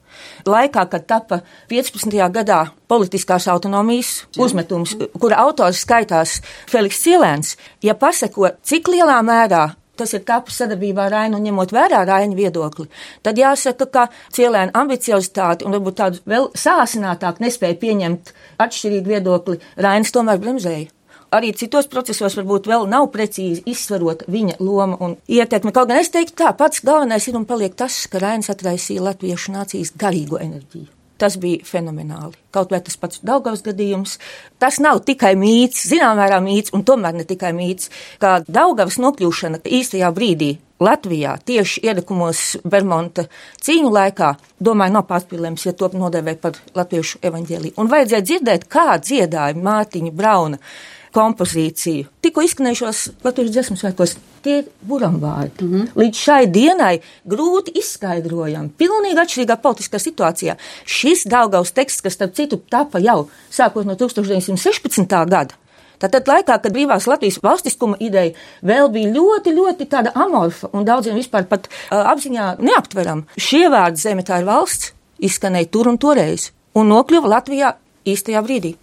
laikā, 0.48 0.86
kad 0.90 1.06
tapa 1.06 1.40
15. 1.70 2.18
gadā 2.34 2.64
politiskās 2.88 3.48
autonomijas 3.52 4.24
uzmetums, 4.38 4.96
kura 5.20 5.42
autors 5.44 5.84
skaitās 5.84 6.40
Feliks 6.70 7.00
Cilēns, 7.04 7.56
ja 7.82 7.96
paseko, 7.98 8.50
cik 8.62 8.92
lielā 8.92 9.20
mērā 9.24 9.70
tas 9.98 10.10
ir 10.16 10.24
tapis 10.26 10.56
sadarbībā 10.58 11.06
ar 11.06 11.12
Rainu, 11.14 11.38
ņemot 11.42 11.70
vērā 11.74 12.00
Raina 12.08 12.34
viedokli, 12.34 12.88
tad 13.22 13.38
jāsaka, 13.38 13.86
ka 13.86 14.06
Cilēna 14.34 14.74
ambiciozitāti 14.80 15.66
un 15.66 15.76
varbūt 15.76 15.98
tādu 16.00 16.22
vēl 16.30 16.50
sāsinātāk 16.58 17.38
nespēja 17.44 17.78
pieņemt 17.82 18.34
atšķirīgu 18.64 19.14
viedokli, 19.14 19.60
Rainas 19.78 20.14
tomēr 20.14 20.42
bremzēja 20.42 20.90
arī 21.34 21.52
citos 21.58 21.88
procesos 21.90 22.36
varbūt 22.38 22.68
vēl 22.70 22.88
nav 22.90 23.10
precīzi 23.14 23.64
izsverot 23.70 24.26
viņa 24.30 24.58
loma 24.62 24.98
un 25.04 25.16
ietekme. 25.28 25.74
Kaut 25.74 25.90
gan 25.90 26.00
es 26.00 26.12
teiktu 26.14 26.38
tā, 26.42 26.52
pats 26.56 26.84
galvenais 26.84 27.28
ir 27.28 27.38
un 27.38 27.46
paliek 27.48 27.74
tas, 27.76 28.04
ka 28.10 28.22
Rainis 28.22 28.52
atraisīja 28.52 29.04
latviešu 29.10 29.54
nācijas 29.54 29.94
garīgo 30.00 30.40
enerģiju. 30.40 30.90
Tas 31.18 31.36
bija 31.38 31.62
fenomenāli. 31.62 32.34
Kaut 32.54 32.72
vai 32.74 32.80
tas 32.82 32.96
pats 32.98 33.20
Daugavas 33.22 33.62
gadījums. 33.62 34.16
Tas 34.58 34.80
nav 34.82 35.04
tikai 35.06 35.36
mīts, 35.38 35.86
zinām 35.86 36.18
mērā 36.18 36.40
mīts, 36.42 36.74
un 36.74 36.82
tomēr 36.86 37.14
ne 37.14 37.26
tikai 37.28 37.52
mīts, 37.54 37.90
kā 38.22 38.40
Daugavas 38.48 38.98
nokļūšana 39.02 39.62
īstajā 39.62 40.10
brīdī 40.14 40.56
Latvijā 40.82 41.36
tieši 41.46 41.84
iedekumos 41.86 42.40
Bermonta 42.66 43.28
cīņu 43.62 43.92
laikā, 43.94 44.32
domāju, 44.58 44.96
nav 44.96 45.06
pārspīlējums, 45.06 45.68
ja 45.68 45.72
to 45.78 45.92
nodēvē 45.94 46.34
par 46.42 46.58
latviešu 46.74 47.22
evaņģēliju. 47.30 47.76
Un 47.78 47.90
vajadzēja 47.92 48.26
dzirdēt, 48.26 48.66
kā 48.66 48.98
dziedāja 48.98 49.54
Mārtiņa 49.54 50.12
Brauna 50.18 50.58
kompozīciju. 51.14 52.08
Tikko 52.24 52.44
izskanējušos 52.44 53.02
latviešu 53.24 53.54
dziesmu 53.54 53.78
svētkos, 53.80 54.16
tie 54.44 54.58
ir 54.60 54.70
buramvārdi. 54.88 55.64
Mm 55.64 55.72
-hmm. 55.74 55.88
Līdz 56.02 56.22
šai 56.26 56.46
dienai 56.46 56.94
grūti 57.24 57.74
izskaidrojam, 57.80 58.70
pilnīgi 58.78 59.20
atšķirīgā 59.22 59.56
politiskā 59.62 59.98
situācijā. 60.02 60.56
Šis 60.84 61.26
Daugaus 61.26 61.72
teksts, 61.72 62.02
kas, 62.02 62.12
starp 62.18 62.34
citu, 62.34 62.60
tapa 62.70 62.98
jau 62.98 63.28
sākot 63.50 63.84
no 63.84 63.94
1916. 63.94 65.26
gada, 65.28 65.54
Tātad 66.02 66.26
laikā, 66.28 66.58
kad 66.60 66.72
brīvās 66.74 67.06
Latvijas 67.06 67.38
valstiskuma 67.42 67.96
ideja 68.02 68.34
vēl 68.66 68.90
bija 68.92 69.12
ļoti, 69.14 69.54
ļoti 69.54 69.86
tāda 69.88 70.12
amorfa 70.14 70.68
un 70.72 70.84
daudziem 70.84 71.16
vispār 71.16 71.46
pat 71.48 71.68
uh, 71.70 72.02
apziņā 72.12 72.56
neaptveram, 72.58 73.24
šie 73.38 73.68
vārdi 73.72 74.02
zeme 74.02 74.22
tā 74.26 74.42
ir 74.42 74.48
valsts 74.48 74.92
izskanēja 75.18 75.70
tur 75.70 75.88
un 75.88 75.98
toreiz 75.98 76.50
un 76.74 76.90
nokļuva 76.90 77.36
Latvijā 77.36 77.76
īstajā 78.04 78.42
brīdī. 78.44 78.74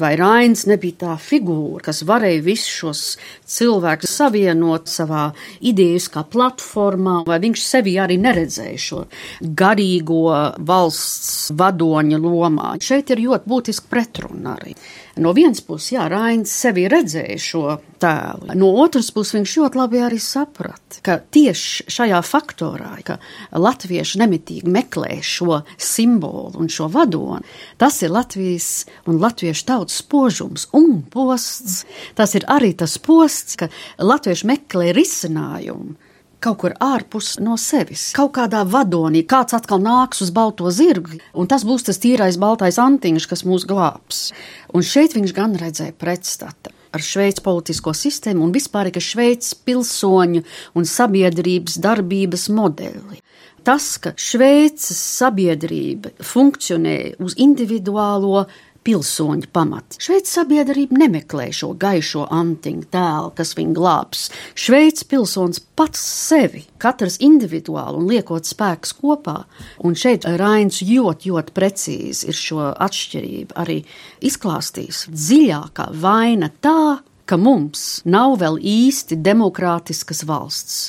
Vai 0.00 0.14
Rains 0.18 0.66
nebija 0.70 0.98
tā 1.04 1.16
figūra, 1.20 1.84
kas 1.86 2.02
varēja 2.08 2.42
visus 2.44 2.72
šos 2.80 3.02
cilvēkus 3.50 4.16
savienot 4.20 4.90
savā 4.90 5.28
idejiskā 5.60 6.24
platformā, 6.32 7.20
vai 7.28 7.40
viņš 7.42 7.66
sevi 7.66 7.96
arī 8.00 8.18
neredzēja 8.20 8.80
šo 8.80 9.04
garīgo 9.40 10.24
valsts 10.66 11.52
vadoņa 11.56 12.20
lomā. 12.24 12.74
Šeit 12.82 13.12
ir 13.14 13.24
ļoti 13.26 13.54
būtiski 13.54 13.92
pretruna 13.92 14.56
arī. 14.58 14.74
No 15.20 15.34
vienas 15.36 15.60
puses, 15.60 15.90
jā, 15.92 16.06
Rains 16.08 16.52
sevi 16.62 16.86
redzēja 16.88 17.36
šo 17.44 17.62
tēlu. 18.00 18.54
No 18.56 18.70
otras 18.80 19.10
puses, 19.12 19.34
viņš 19.36 19.56
ļoti 19.60 19.80
labi 19.80 20.00
arī 20.00 20.20
saprata, 20.22 21.02
ka 21.04 21.18
tieši 21.20 21.84
šajā 21.92 22.20
faktorā, 22.24 22.94
ka 23.04 23.18
latvieši 23.52 24.22
nemitīgi 24.22 24.72
meklē 24.72 25.18
šo 25.20 25.60
simbolu 25.76 26.62
un 26.62 26.72
šo 26.72 26.88
vadoni, 26.94 27.44
tas 27.76 28.00
ir 28.00 28.14
Latvijas 28.14 28.86
un 29.10 29.20
latviešu 29.20 29.66
tautas 29.68 30.00
spožums 30.00 30.70
un 30.76 31.02
posts. 31.12 31.82
Tas 32.16 32.32
ir 32.38 32.48
arī 32.48 32.72
tas 32.80 32.96
posts, 32.96 33.60
ka 33.60 33.68
latvieši 34.00 34.48
meklē 34.48 34.94
risinājumu 34.96 35.98
kaut 36.40 36.58
kur 36.62 36.74
ārpus 36.80 37.34
no 37.44 37.56
sevis, 37.60 38.10
kaut 38.16 38.32
kādā 38.38 38.64
vadonī, 38.64 39.22
kāds 39.28 39.54
atkal 39.56 39.82
nāks 39.84 40.24
uz 40.24 40.32
balto 40.34 40.72
zirgu, 40.72 41.20
un 41.36 41.48
tas 41.50 41.64
būs 41.68 41.86
tas 41.88 42.00
tīrais 42.00 42.40
baltais 42.40 42.80
antiņš, 42.80 43.28
kas 43.30 43.44
mūs 43.48 43.66
glābs. 43.68 44.30
Un 44.74 44.86
šeit 44.86 45.16
viņš 45.16 45.34
gan 45.36 45.56
redzēja 45.60 45.96
pretstatu 46.00 46.74
ar 46.90 47.04
Šveices 47.04 47.44
politisko 47.44 47.94
sistēmu 47.94 48.46
un 48.46 48.54
vispār 48.54 48.90
ar 48.90 49.04
Šveices 49.04 49.54
pilsoņu 49.66 50.42
un 50.74 50.88
sabiedrības 50.88 51.78
darbības 51.82 52.48
modeli. 52.54 53.20
Tas, 53.60 53.98
ka 54.00 54.14
Šveices 54.16 54.98
sabiedrība 55.20 56.14
funkcionē 56.24 57.20
uz 57.20 57.36
individuālo 57.36 58.46
pilsoņu 58.86 59.50
pamats. 59.52 59.98
Šveices 60.00 60.36
sabiedrība 60.38 60.98
nemeklē 61.02 61.50
šo 61.54 61.72
gaišo 61.80 62.26
antiņu 62.34 62.86
tēlu, 62.92 63.32
kas 63.36 63.52
viņu 63.58 63.74
glābs. 63.76 64.28
Šveices 64.58 65.06
pilsonis 65.10 65.60
pats 65.78 66.00
sevi, 66.00 66.64
katrs 66.80 67.18
individuāli 67.24 68.00
un 68.00 68.08
liekot 68.10 68.48
spēkus 68.48 68.94
kopā. 69.00 69.36
Un 69.84 69.98
šeit 69.98 70.26
Rains 70.40 70.80
ļoti, 70.86 71.32
ļoti 71.32 71.56
precīzi 71.56 72.30
ir 72.30 72.40
šo 72.40 72.70
atšķirību 72.72 73.58
arī 73.60 73.80
izklāstījis. 74.26 75.06
Dziļākā 75.12 75.90
vaina 76.00 76.50
tā, 76.62 77.00
ka 77.30 77.38
mums 77.38 78.00
nav 78.10 78.40
vēl 78.40 78.58
īsti 78.58 79.20
demokrātiskas 79.22 80.24
valsts, 80.26 80.80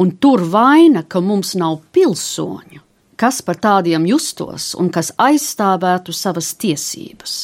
un 0.00 0.14
tur 0.16 0.46
vaina, 0.48 1.04
ka 1.04 1.20
mums 1.20 1.52
nav 1.58 1.82
pilsoņu 1.92 2.80
kas 3.22 3.38
par 3.46 3.58
tādiem 3.62 4.06
justos 4.10 4.72
un 4.78 4.88
kas 4.90 5.12
aizstāvētu 5.22 6.14
savas 6.16 6.50
tiesības. 6.58 7.36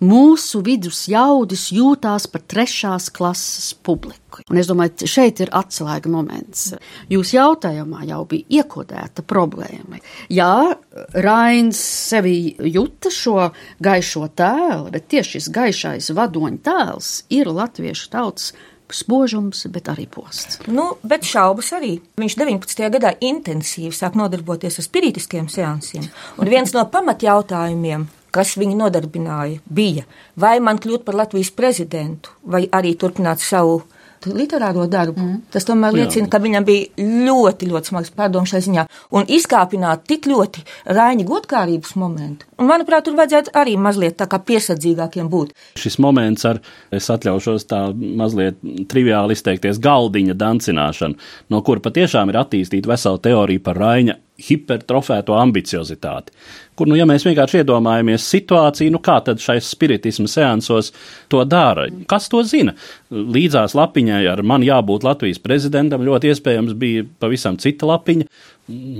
Mūsu 0.00 0.62
vidus 0.64 1.02
jaudis 1.10 1.66
jūtās 1.74 2.28
par 2.32 2.44
trešās 2.48 3.10
klases 3.12 3.74
publiku. 3.84 4.40
Un 4.48 4.60
es 4.60 4.68
domāju, 4.70 5.08
šeit 5.10 5.42
ir 5.44 5.52
atslēga 5.56 6.08
moments. 6.12 6.70
Jūs 7.12 7.34
jautājumā 7.34 8.06
jau 8.08 8.22
bija 8.30 8.62
iekodēta 8.62 9.24
problēma. 9.26 10.00
Jā, 10.32 10.78
Rains 11.12 11.80
sevi 11.82 12.54
jūta 12.76 13.12
šo 13.12 13.50
gaišo 13.84 14.30
tēlu, 14.38 14.88
bet 14.94 15.10
tieši 15.12 15.36
šis 15.36 15.52
gaišais 15.52 16.10
vadoņa 16.16 16.64
tēls 16.70 17.12
ir 17.34 17.52
latviešu 17.52 18.12
tautas 18.14 18.52
spožums, 18.94 19.64
bet 19.72 19.90
arī 19.92 20.06
posts. 20.10 20.60
Nu, 20.66 20.90
bet 21.02 21.26
šaubas 21.28 21.72
arī. 21.76 21.98
Viņš 22.20 22.36
19. 22.40 22.84
gadā 22.94 23.14
intensīvi 23.24 23.92
sāk 23.94 24.16
nodarboties 24.18 24.80
ar 24.80 24.86
spiritiskiem 24.86 25.48
seansiem. 25.52 26.06
Un 26.38 26.50
viens 26.50 26.72
no 26.76 26.84
pamatjautājumiem, 26.92 28.08
kas 28.34 28.56
viņu 28.60 28.78
nodarbināja, 28.78 29.60
bija, 29.64 30.06
vai 30.36 30.58
man 30.60 30.80
kļūt 30.80 31.04
par 31.06 31.18
Latvijas 31.20 31.52
prezidentu, 31.54 32.34
vai 32.42 32.66
arī 32.72 32.94
turpināt 32.98 33.44
savu 33.44 33.82
literāro 34.26 34.86
darbu. 34.90 35.20
Mm. 35.20 35.40
Tas 35.54 35.66
tomēr 35.68 35.94
liecina, 35.94 36.26
Jā. 36.26 36.32
ka 36.32 36.40
viņam 36.42 36.66
bija 36.66 37.08
ļoti, 37.28 37.70
ļoti 37.70 37.92
smags 37.92 38.12
pārdoms 38.16 38.52
šai 38.52 38.60
ziņā. 38.66 38.84
Un 39.14 39.28
izkāpināt 39.38 40.06
tik 40.10 40.28
ļoti 40.30 40.64
Raņa 40.98 41.26
godkārības 41.28 41.94
momentu. 42.00 42.48
Un, 42.58 42.68
manuprāt, 42.70 43.06
tur 43.06 43.16
vajadzētu 43.18 43.54
arī 43.58 43.76
mazliet 43.80 44.18
tā 44.18 44.28
kā 44.30 44.40
piesardzīgākiem 44.42 45.30
būt. 45.32 45.54
Šis 45.78 45.98
moments 46.02 46.46
ar, 46.48 46.62
es 46.94 47.08
atļaušos 47.12 47.68
tā 47.70 47.82
mazliet 47.94 48.58
triviāli 48.90 49.36
izteikties, 49.38 49.80
galdiņa 49.82 50.38
dancināšana, 50.38 51.28
no 51.52 51.62
kura 51.66 51.84
patiešām 51.84 52.32
ir 52.32 52.40
attīstīta 52.42 52.90
vesela 52.90 53.22
teorija 53.22 53.64
par 53.64 53.78
Raņa 53.78 54.18
hipertrofēto 54.38 55.34
ambiciozitāti. 55.38 56.34
Kur, 56.78 56.86
nu, 56.86 56.94
ja 56.94 57.02
mēs 57.10 57.24
vienkārši 57.26 57.64
iedomājamies 57.64 58.26
situāciju, 58.30 58.92
nu, 58.94 59.00
kā 59.02 59.16
tad 59.26 59.42
šais 59.42 59.66
spiritismu 59.66 60.28
seansos 60.30 60.92
to 61.32 61.40
dara? 61.42 61.88
Kas 62.10 62.30
to 62.30 62.44
zina? 62.46 62.76
Līdzās 63.10 63.74
lapiņai 63.74 64.20
ar 64.30 64.44
man 64.46 64.62
jābūt 64.62 65.06
Latvijas 65.06 65.42
prezidentam 65.42 66.06
ļoti 66.06 66.30
iespējams 66.30 66.78
bija 66.78 67.08
pavisam 67.18 67.58
cita 67.58 67.88
lapiņa. 67.90 68.28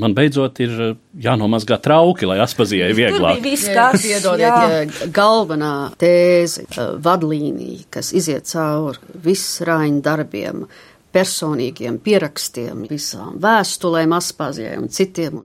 Man 0.03 0.15
beidzot 0.17 0.59
ir 0.65 0.75
jānomazgā 1.23 1.77
trauki, 1.85 2.27
lai 2.27 2.41
aspazījai 2.43 2.91
vieglāk. 2.97 3.43
Viskās, 3.45 4.01
Piedodiet, 4.03 5.03
galvenā 5.15 5.73
tēze, 6.01 6.65
vadlīnija, 7.05 7.85
kas 7.99 8.15
iziet 8.17 8.49
cauri 8.49 9.21
visrāņu 9.29 10.01
darbiem, 10.03 10.65
personīgiem 11.15 11.99
pierakstiem, 12.05 12.87
visām 12.91 13.39
vēstulēm, 13.43 14.15
Aspazijai 14.17 14.77
un 14.81 14.89
citiem. 14.93 15.43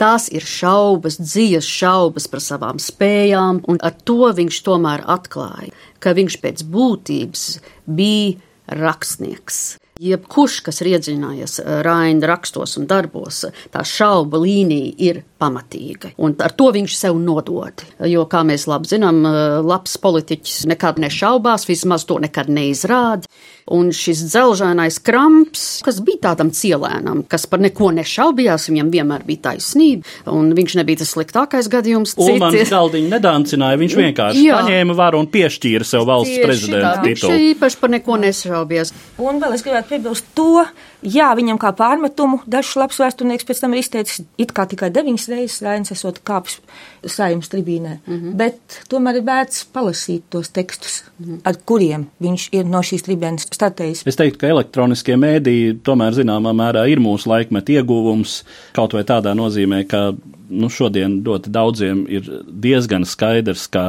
Tās 0.00 0.26
ir 0.34 0.42
šaubas, 0.42 1.20
dzīves 1.22 1.68
šaubas 1.70 2.26
par 2.30 2.42
savām 2.42 2.80
spējām, 2.82 3.62
un 3.70 3.78
ar 3.84 3.94
to 4.02 4.32
viņš 4.34 4.58
tomēr 4.66 5.04
atklāja, 5.06 5.70
ka 6.02 6.16
viņš 6.18 6.40
pēc 6.42 6.66
būtības 6.66 7.46
bija 7.86 8.40
rakstnieks. 8.74 9.78
Jebkurš, 10.02 10.56
kas 10.66 10.80
ir 10.82 10.88
iedziļinājies 10.96 11.60
Raina 11.86 12.26
rakstos 12.26 12.72
un 12.80 12.88
darbos, 12.90 13.44
tā 13.70 13.84
šauba 13.86 14.40
līnija 14.42 14.90
ir 14.98 15.20
pamatīga. 15.38 16.10
Un 16.18 16.34
ar 16.42 16.50
to 16.58 16.72
viņš 16.74 16.96
sev 16.98 17.20
nodod. 17.22 17.84
Jo, 18.02 18.24
kā 18.26 18.42
mēs 18.42 18.66
labi 18.66 18.90
zinām, 18.90 19.22
labs 19.62 19.94
politiķis 20.02 20.64
nekad 20.72 20.98
nešaubās, 20.98 21.68
vismaz 21.70 22.08
to 22.08 22.18
nekad 22.24 22.50
neizrāda. 22.50 23.30
Un 23.72 23.88
šis 23.96 24.20
dzelžainais 24.28 24.98
kramps, 25.00 25.62
kas 25.84 26.02
bija 26.04 26.20
tādam 26.26 26.50
cielēnam, 26.52 27.22
kas 27.24 27.46
par 27.48 27.62
neko 27.64 27.88
nešaubījās, 27.96 28.66
viņam 28.68 28.90
vienmēr 28.92 29.24
bija 29.24 29.46
taisnība, 29.46 30.04
un 30.28 30.50
viņš 30.56 30.74
nebija 30.82 31.00
tas 31.00 31.14
sliktākais 31.14 31.70
gadījums. 31.72 32.12
Ulmans 32.20 32.68
galdiņu 32.68 33.08
nedancināja, 33.08 33.80
viņš 33.80 33.96
vienkārši 34.02 34.44
Jā. 34.44 34.58
paņēma 34.60 34.96
varu 34.98 35.22
un 35.24 35.30
piešķīra 35.32 35.88
sev 35.88 36.04
valsts 36.10 36.34
Tieši 36.34 36.44
prezidenta 36.44 36.90
tā, 36.98 37.06
titulu. 37.06 37.32
Viņš 37.32 37.54
īpaši 37.54 37.80
par 37.80 37.94
neko 37.96 38.18
nešaubījās. 38.26 38.92
Un 39.24 39.40
vēl 39.40 39.56
es 39.56 39.64
gribētu 39.64 39.94
piebilst 39.94 40.28
to, 40.36 40.66
jā, 41.00 41.30
viņam 41.36 41.60
kā 41.60 41.72
pārmetumu 41.76 42.42
dažs 42.44 42.74
labs 42.80 43.00
vēsturnieks 43.00 43.48
pēc 43.48 43.64
tam 43.64 43.72
ir 43.72 43.80
izteicis 43.80 44.24
it 44.40 44.52
kā 44.52 44.66
tikai 44.68 44.90
deviņas 44.92 45.28
reizes 45.32 45.64
Rainis 45.64 45.94
esot 45.94 46.20
kāpis 46.26 46.60
saimnes 47.04 47.50
tribīnē, 47.52 47.98
mm 48.04 48.14
-hmm. 48.14 48.36
bet 48.40 48.80
tomēr 48.92 49.20
ir 49.20 49.26
vērts 49.26 49.66
palasīt 49.72 50.24
tos 50.30 50.48
tekstus, 50.48 51.02
mm 51.18 51.24
-hmm. 51.24 51.40
ar 51.44 51.56
kuriem 51.64 52.06
viņš 52.20 52.48
ir 52.52 52.64
no 52.64 52.80
šīs 52.82 53.04
tribīnes 53.08 53.46
startējis. 53.54 54.04
Es 54.10 54.18
teiktu, 54.20 54.42
ka 54.42 54.52
elektroniskie 54.52 55.16
mēdīji 55.20 55.78
tomēr 55.86 56.16
zināmā 56.16 56.54
mērā 56.56 56.86
ir 56.90 57.02
mūsu 57.02 57.30
laikmeta 57.30 57.78
ieguvums, 57.78 58.42
kaut 58.76 58.96
vai 58.96 59.04
tādā 59.08 59.34
nozīmē, 59.38 59.84
ka 59.90 60.06
nu, 60.54 60.68
šodien 60.70 61.18
ļoti 61.24 61.52
daudziem 61.54 62.04
ir 62.12 62.28
diezgan 62.46 63.06
skaidrs, 63.08 63.66
ka 63.72 63.84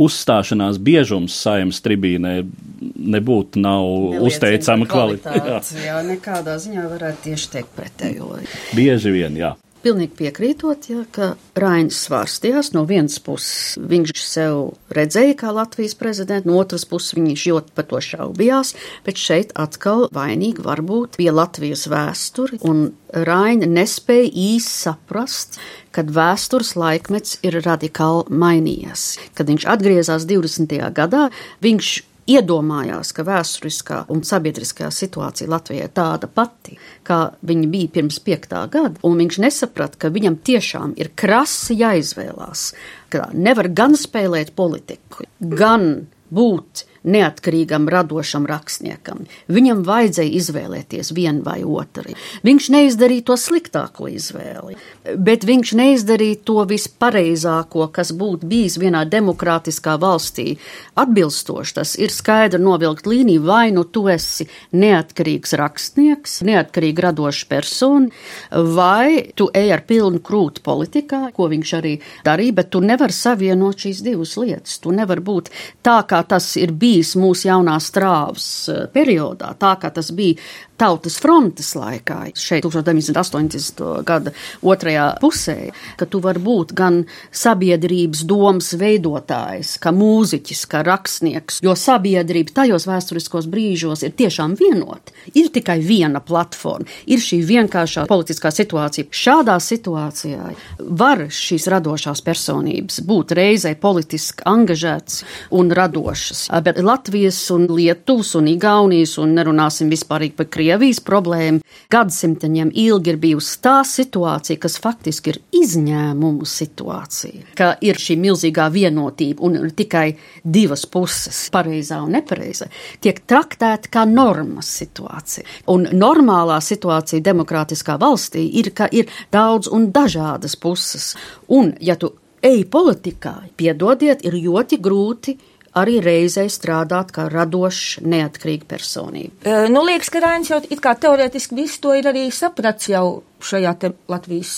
uzstāšanās 0.00 0.80
biežums 0.82 1.36
saimnes 1.44 1.80
tribīnē 1.84 2.34
nebūtu 2.80 3.62
nav 3.62 3.86
Neliecina 3.86 4.26
uzteicama 4.28 4.90
kvalitāte. 4.90 5.40
Jā. 5.80 5.90
jā, 5.90 6.04
nekādā 6.10 6.58
ziņā 6.62 6.86
varētu 6.90 7.26
tieši 7.30 7.50
teikt 7.56 7.74
pretējo. 7.78 8.38
Bieži 8.76 9.14
vien, 9.14 9.38
jā. 9.40 9.54
Pilnīgi 9.80 10.12
piekrītot, 10.18 10.90
ja, 10.92 11.02
ka 11.08 11.30
Rainis 11.56 12.02
svārstījās. 12.04 12.72
No 12.74 12.82
vienas 12.88 13.16
puses 13.24 13.78
viņš 13.80 14.12
sev 14.20 14.58
redzēja 14.92 15.38
kā 15.40 15.54
Latvijas 15.56 15.96
prezidentu, 15.96 16.50
no 16.50 16.58
otras 16.60 16.84
puses 16.88 17.16
viņš 17.16 17.46
ļoti 17.48 17.72
par 17.78 17.86
to 17.88 18.02
šaubījās, 18.04 18.74
bet 19.06 19.20
šeit 19.20 19.54
atkal 19.56 20.04
vainīgi 20.12 20.66
varbūt 20.66 21.16
bija 21.20 21.32
Latvijas 21.32 21.86
vēsture, 21.88 22.60
un 22.60 22.90
Raina 23.10 23.66
nespēja 23.66 24.28
īsti 24.28 24.74
saprast, 24.84 25.56
kad 25.96 26.12
vēstures 26.14 26.76
laikmets 26.78 27.40
ir 27.46 27.56
radikāli 27.64 28.28
mainījies. 28.30 29.06
Kad 29.34 29.48
viņš 29.50 29.66
atgriezās 29.72 30.28
20. 30.28 30.76
gadā, 30.94 31.24
viņš 31.64 31.94
iedomājās, 32.30 33.12
ka 33.16 33.24
vēsturiskā 33.26 34.02
un 34.12 34.22
sabiedriskā 34.26 34.90
situācija 34.94 35.50
Latvijā 35.50 35.88
ir 35.88 35.94
tāda 35.96 36.28
pati, 36.30 36.76
kā 37.06 37.20
viņa 37.46 37.70
bija 37.72 37.94
pirms 37.96 38.20
piektā 38.24 38.62
gada, 38.72 38.96
un 39.06 39.18
viņš 39.20 39.40
nesaprata, 39.46 40.00
ka 40.00 40.12
viņam 40.14 40.38
tiešām 40.46 40.94
ir 41.00 41.12
krasi 41.18 41.78
jāizvēlās, 41.80 42.70
ka 43.12 43.30
nevar 43.34 43.70
gan 43.74 43.98
spēlēt 43.98 44.54
politiku, 44.58 45.26
gan 45.40 46.06
būt 46.30 46.84
neatkarīgam, 47.04 47.88
radošam 47.88 48.46
rakstniekam. 48.48 49.24
Viņam 49.48 49.82
vajadzēja 49.86 50.34
izvēlēties 50.40 51.12
vienu 51.16 51.44
vai 51.46 51.60
otru. 51.64 52.14
Viņš 52.44 52.68
neizdarīja 52.74 53.24
to 53.30 53.36
sliktāko 53.40 54.08
izvēli, 54.10 54.76
bet 55.16 55.46
viņš 55.48 55.72
neizdarīja 55.80 56.40
to 56.44 56.64
vispareizāko, 56.68 57.86
kas 57.94 58.12
būtu 58.16 58.48
bijis 58.50 58.76
vienā 58.80 59.06
demokrātiskā 59.08 59.96
valstī. 60.00 60.58
Atbilstoši 61.00 61.76
tas 61.80 61.94
ir 61.98 62.12
skaidri 62.12 62.60
novilkt 62.62 63.08
līniju, 63.08 63.44
vai 63.48 63.70
nu 63.72 63.84
tu 63.84 64.06
esi 64.12 64.46
neatkarīgs 64.76 65.56
rakstnieks, 65.60 66.40
neatkarīgi 66.46 67.06
radoša 67.06 67.48
persona, 67.50 68.10
vai 68.50 69.32
tu 69.36 69.48
ej 69.56 69.72
ar 69.76 69.84
pilnu 69.88 70.20
krūtu 70.24 70.64
politikā, 70.66 71.22
ko 71.36 71.48
viņš 71.50 71.74
arī 71.80 71.96
darīja, 72.26 72.58
bet 72.60 72.72
tu 72.74 72.84
nevari 72.84 73.16
savienot 73.16 73.86
šīs 73.86 74.04
divas 74.04 74.36
lietas. 74.40 74.78
Tu 74.82 74.92
nevari 74.94 75.24
būt 75.24 75.50
tā, 75.86 76.00
kā 76.08 76.20
tas 76.28 76.52
ir 76.60 76.72
bijis 76.76 76.89
bijis 76.90 77.14
mūsu 77.18 77.48
jaunās 77.50 77.90
strāvas 77.90 78.48
eh, 78.70 78.84
periodā, 78.92 79.54
tā 79.60 79.76
kā 79.80 79.92
tas 79.94 80.10
bija 80.16 80.38
tautas 80.80 81.18
frontes 81.20 81.74
laikā, 81.76 82.30
šeit 82.38 82.64
1980. 82.64 83.82
gada 84.06 84.32
otrajā 84.64 85.06
pusē, 85.20 85.70
ka 86.00 86.08
tu 86.08 86.22
vari 86.24 86.40
būt 86.40 86.72
gan 86.76 87.02
sabiedrības 87.36 88.24
domas 88.28 88.72
veidotājs, 88.80 89.74
kā 89.82 89.92
mūziķis, 89.92 90.64
kā 90.70 90.82
rakstnieks, 90.86 91.60
jo 91.64 91.74
sabiedrība 91.76 92.54
tajos 92.62 92.86
vēsturiskos 92.88 93.48
brīžos 93.50 94.04
ir 94.06 94.14
tiešām 94.16 94.56
vienota. 94.60 95.12
Ir 95.36 95.50
tikai 95.52 95.78
viena 95.84 96.22
platforma, 96.24 96.88
ir 97.06 97.20
šī 97.20 97.42
vienkāršā 97.48 98.06
politiskā 98.10 98.52
situācija. 98.54 99.10
Šādā 99.10 99.58
situācijā 99.60 100.54
var 100.80 101.26
šīs 101.28 101.68
radošās 101.72 102.24
personības 102.24 103.02
būt 103.06 103.36
reizē 103.36 103.74
politiski 103.80 104.46
angažētas 104.48 105.22
un 105.56 105.72
radošas, 105.76 106.46
bet 106.64 106.80
Latvijas 106.80 107.42
un 107.52 107.68
Lietuvas 107.68 108.32
un 108.38 108.48
Igaunijas 108.50 109.18
un 109.20 109.36
nerunāsim 109.36 109.92
vispārīgi 109.92 110.38
par 110.38 110.48
Krieviju 110.48 110.69
Krievijas 110.70 111.00
problēma 111.02 111.64
gadsimteņiem 111.90 112.68
ilgi 112.78 113.10
ir 113.10 113.16
bijusi 113.18 113.56
tā 113.64 113.80
situācija, 113.82 114.60
kas 114.62 114.76
faktiski 114.78 115.32
ir 115.32 115.38
izņēmumu 115.58 116.46
situācija, 116.46 117.56
ka 117.58 117.72
ir 117.82 117.98
šī 117.98 118.14
milzīgā 118.22 118.68
vienotība 118.70 119.42
un 119.48 119.58
ir 119.58 119.72
tikai 119.74 120.04
divas 120.44 120.86
puses, 120.86 121.42
pareizā 121.50 121.98
un 122.04 122.14
nepareizā, 122.14 122.70
tiek 123.02 123.18
traktēta 123.26 123.90
kā 123.90 124.06
normas 124.06 124.70
situācija. 124.78 125.48
Un 125.74 125.90
normālā 125.90 126.60
situācija 126.62 127.26
demokrātiskā 127.26 127.98
valstī 127.98 128.46
ir, 128.62 128.70
ka 128.70 128.86
ir 128.94 129.10
daudz 129.34 129.74
un 129.74 129.90
dažādas 129.90 130.54
puses. 130.54 131.16
Un, 131.50 131.74
ja 131.82 131.98
tu 131.98 132.14
ej 132.46 132.62
politikā, 132.70 133.40
piedodiet, 133.58 134.22
ir 134.22 134.38
ļoti 134.38 134.78
grūti 134.78 135.40
arī 135.78 136.00
reizē 136.02 136.46
strādāt 136.50 137.12
kā 137.14 137.26
radošs, 137.30 138.00
neatkarīga 138.02 138.66
personība. 138.70 139.56
Nu, 139.70 139.84
liekas, 139.86 140.10
ka 140.12 140.22
Rainis 140.24 140.50
jau 140.52 140.60
it 140.66 140.82
kā 140.82 140.94
teorētiski 140.98 141.58
visu 141.58 141.80
to 141.84 141.94
ir 141.98 142.10
arī 142.10 142.26
saprats 142.34 142.90
jau 142.90 143.22
šajā 143.40 143.72
Latvijas 144.10 144.52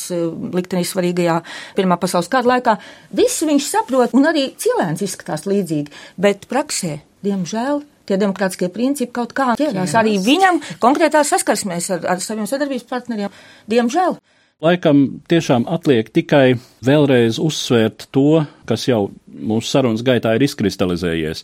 liktenī 0.57 0.83
svarīgajā 0.89 1.39
Pirmā 1.77 1.99
pasaules 2.01 2.31
kara 2.33 2.57
laikā. 2.57 2.77
Visu 3.15 3.47
viņš 3.51 3.69
saprot, 3.69 4.17
un 4.17 4.27
arī 4.33 4.49
cilvēks 4.59 5.05
izskatās 5.07 5.47
līdzīgi, 5.47 5.93
bet 6.21 6.49
praksē, 6.51 6.99
diemžēl, 7.27 7.85
tie 8.09 8.19
demokrātiskie 8.19 8.71
principi 8.73 9.15
kaut 9.15 9.35
kā 9.37 9.53
ķērās 9.59 9.95
arī 9.99 10.17
viņam 10.23 10.61
konkrētā 10.83 11.23
saskarsmēs 11.27 11.93
ar, 11.97 12.07
ar 12.17 12.25
saviem 12.25 12.49
sadarbības 12.51 12.89
partneriem. 12.91 13.43
Diemžēl. 13.71 14.19
Laikam 14.63 14.99
tiešām 15.27 15.65
atliek 15.67 16.07
tikai 16.15 16.55
vēlreiz 16.87 17.41
uzsvērt 17.43 18.05
to, 18.15 18.45
kas 18.63 18.85
jau 18.87 19.09
mūsu 19.27 19.67
sarunas 19.67 20.05
gaitā 20.07 20.37
ir 20.37 20.45
izkristalizējies. 20.47 21.43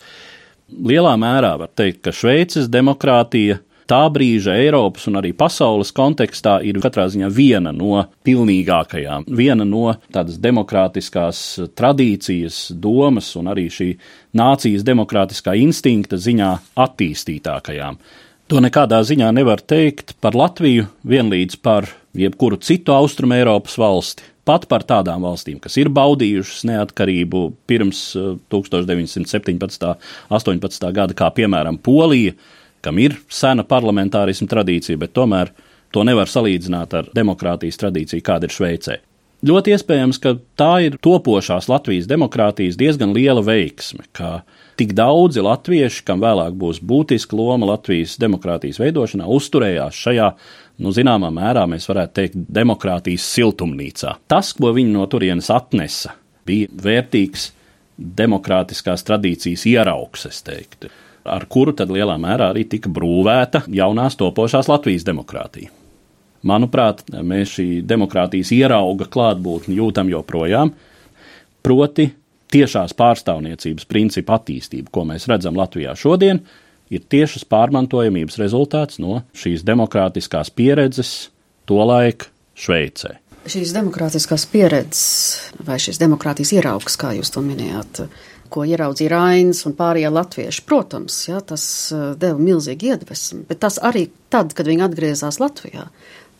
Lielā 0.86 1.16
mērā 1.18 1.56
var 1.58 1.72
teikt, 1.74 2.04
ka 2.04 2.12
Šveices 2.14 2.68
demokrātija 2.70 3.56
tā 3.90 4.04
brīža 4.14 4.54
Eiropas 4.60 5.08
un 5.10 5.18
arī 5.18 5.32
pasaules 5.34 5.90
kontekstā 5.96 6.60
ir 6.68 6.78
katrā 6.84 7.08
ziņā 7.10 7.32
viena 7.34 7.72
no 7.74 8.04
pilnīgākajām, 8.28 9.26
viena 9.34 9.66
no 9.66 9.96
tādas 10.14 10.38
demokrātiskās 10.44 11.42
tradīcijas, 11.74 12.68
domas 12.78 13.32
un 13.40 13.50
arī 13.50 13.66
šī 13.72 13.90
nācijas 14.38 14.86
demokrātiskā 14.86 15.56
instinkta 15.58 16.22
ziņā 16.22 16.54
attīstītākajām. 16.86 17.98
To 18.48 18.62
nekādā 18.64 19.02
ziņā 19.04 19.28
nevar 19.36 19.60
teikt 19.60 20.14
par 20.24 20.32
Latviju, 20.32 20.86
vienlīdz 21.04 21.58
par 21.60 21.84
jebkuru 22.16 22.56
citu 22.64 22.94
austrumu 22.96 23.36
Eiropas 23.36 23.74
valsti. 23.76 24.24
Pat 24.48 24.64
par 24.70 24.86
tādām 24.88 25.26
valstīm, 25.26 25.58
kas 25.60 25.74
ir 25.76 25.90
baudījušas 25.92 26.62
neatkarību 26.70 27.42
pirms 27.68 28.00
1917. 28.48 29.84
un 29.84 30.38
18. 30.38 30.86
gada, 30.96 31.12
kā 31.12 31.28
piemēram 31.36 31.76
Polija, 31.76 32.32
kam 32.80 32.96
ir 33.04 33.18
sena 33.28 33.66
parlamentārisma 33.68 34.48
tradīcija, 34.48 34.96
bet 35.02 35.12
tomēr 35.12 35.52
to 35.92 36.06
nevar 36.08 36.32
salīdzināt 36.32 36.96
ar 36.96 37.12
demokrātijas 37.12 37.76
tradīciju, 37.84 38.24
kāda 38.24 38.48
ir 38.48 38.56
Šveicē. 38.56 38.96
Ļoti 39.44 39.76
iespējams, 39.76 40.22
ka 40.24 40.38
tā 40.56 40.72
ir 40.88 40.96
topošās 41.04 41.68
Latvijas 41.68 42.08
demokrātijas 42.08 42.80
diezgan 42.80 43.12
liela 43.12 43.44
veiksme, 43.44 44.08
ka 44.16 44.40
tik 44.78 44.94
daudzi 44.96 45.42
latvieši, 45.42 46.04
kam 46.06 46.22
vēlāk 46.22 46.54
būs 46.58 46.80
būtiska 46.86 47.36
loma 47.36 47.72
Latvijas 47.72 48.16
demokrātijas 48.22 48.78
veidošanā, 48.82 49.26
uzturējās 49.26 50.02
šajā, 50.06 50.28
nu, 50.84 50.92
zināmā 50.94 51.30
mērā 51.34 51.66
mēs 51.70 51.88
varētu 51.90 52.14
teikt, 52.20 52.38
demokrātijas 52.60 53.26
siltumnīcā. 53.34 54.14
Tas, 54.30 54.52
ko 54.56 54.72
viņi 54.76 54.94
no 54.94 55.06
turienes 55.10 55.50
atnesa, 55.54 56.14
bija 56.46 56.70
vērtīgs 56.84 57.50
demokrātiskās 57.98 59.02
tradīcijas 59.06 59.66
ieraugs, 59.66 60.28
es 60.30 60.40
teiktu, 60.46 60.92
ar 61.28 61.48
kuru 61.50 61.74
tad 61.76 61.90
lielā 61.92 62.14
mērā 62.20 62.52
arī 62.52 62.64
tika 62.70 62.90
brūvēta 62.94 63.64
jaunās 63.74 64.16
topošās 64.20 64.70
Latvijas 64.70 65.06
demokrātija. 65.08 65.74
Manuprāt, 66.46 67.02
mēs 67.10 67.56
šī 67.56 67.66
demokrātijas 67.82 68.52
ierauga 68.54 69.08
klātbūtni 69.10 69.80
jūtam 69.80 70.10
joprojām, 70.12 70.70
proti 71.66 72.12
tiešās 72.52 72.94
pārstāvniecības 72.98 73.86
principu 73.88 74.34
attīstību, 74.36 74.90
ko 74.92 75.04
mēs 75.08 75.28
redzam 75.30 75.58
Latvijā 75.58 75.94
šodien, 75.98 76.42
ir 76.92 77.04
tiešas 77.12 77.44
pārmantojamības 77.48 78.38
rezultāts 78.40 79.00
no 79.02 79.22
šīs 79.36 79.64
demokrātiskās 79.68 80.52
pieredzes 80.54 81.30
tolaik 81.68 82.28
Šveicē. 82.58 83.18
Šīs 83.48 83.72
demokrātiskās 83.76 84.44
pieredzes 84.50 85.04
vai 85.64 85.78
šīs 85.80 86.00
demokrātijas 86.00 86.52
ieraugs, 86.58 86.98
kā 87.00 87.14
jūs 87.16 87.30
to 87.32 87.42
minējāt, 87.44 88.02
ko 88.52 88.64
ieraudzīja 88.66 89.12
Rainis 89.12 89.62
un 89.68 89.76
pārējie 89.78 90.10
latvieši, 90.12 90.64
protams, 90.68 91.20
jā, 91.28 91.40
tas 91.44 91.64
eh, 91.92 92.10
deva 92.20 92.40
milzīgi 92.40 92.92
iedvesmu, 92.92 93.44
bet 93.48 93.62
tas 93.64 93.78
arī 93.84 94.08
tad, 94.32 94.54
kad 94.56 94.68
viņi 94.68 94.84
atgriezās 94.88 95.40
Latvijā, 95.40 95.86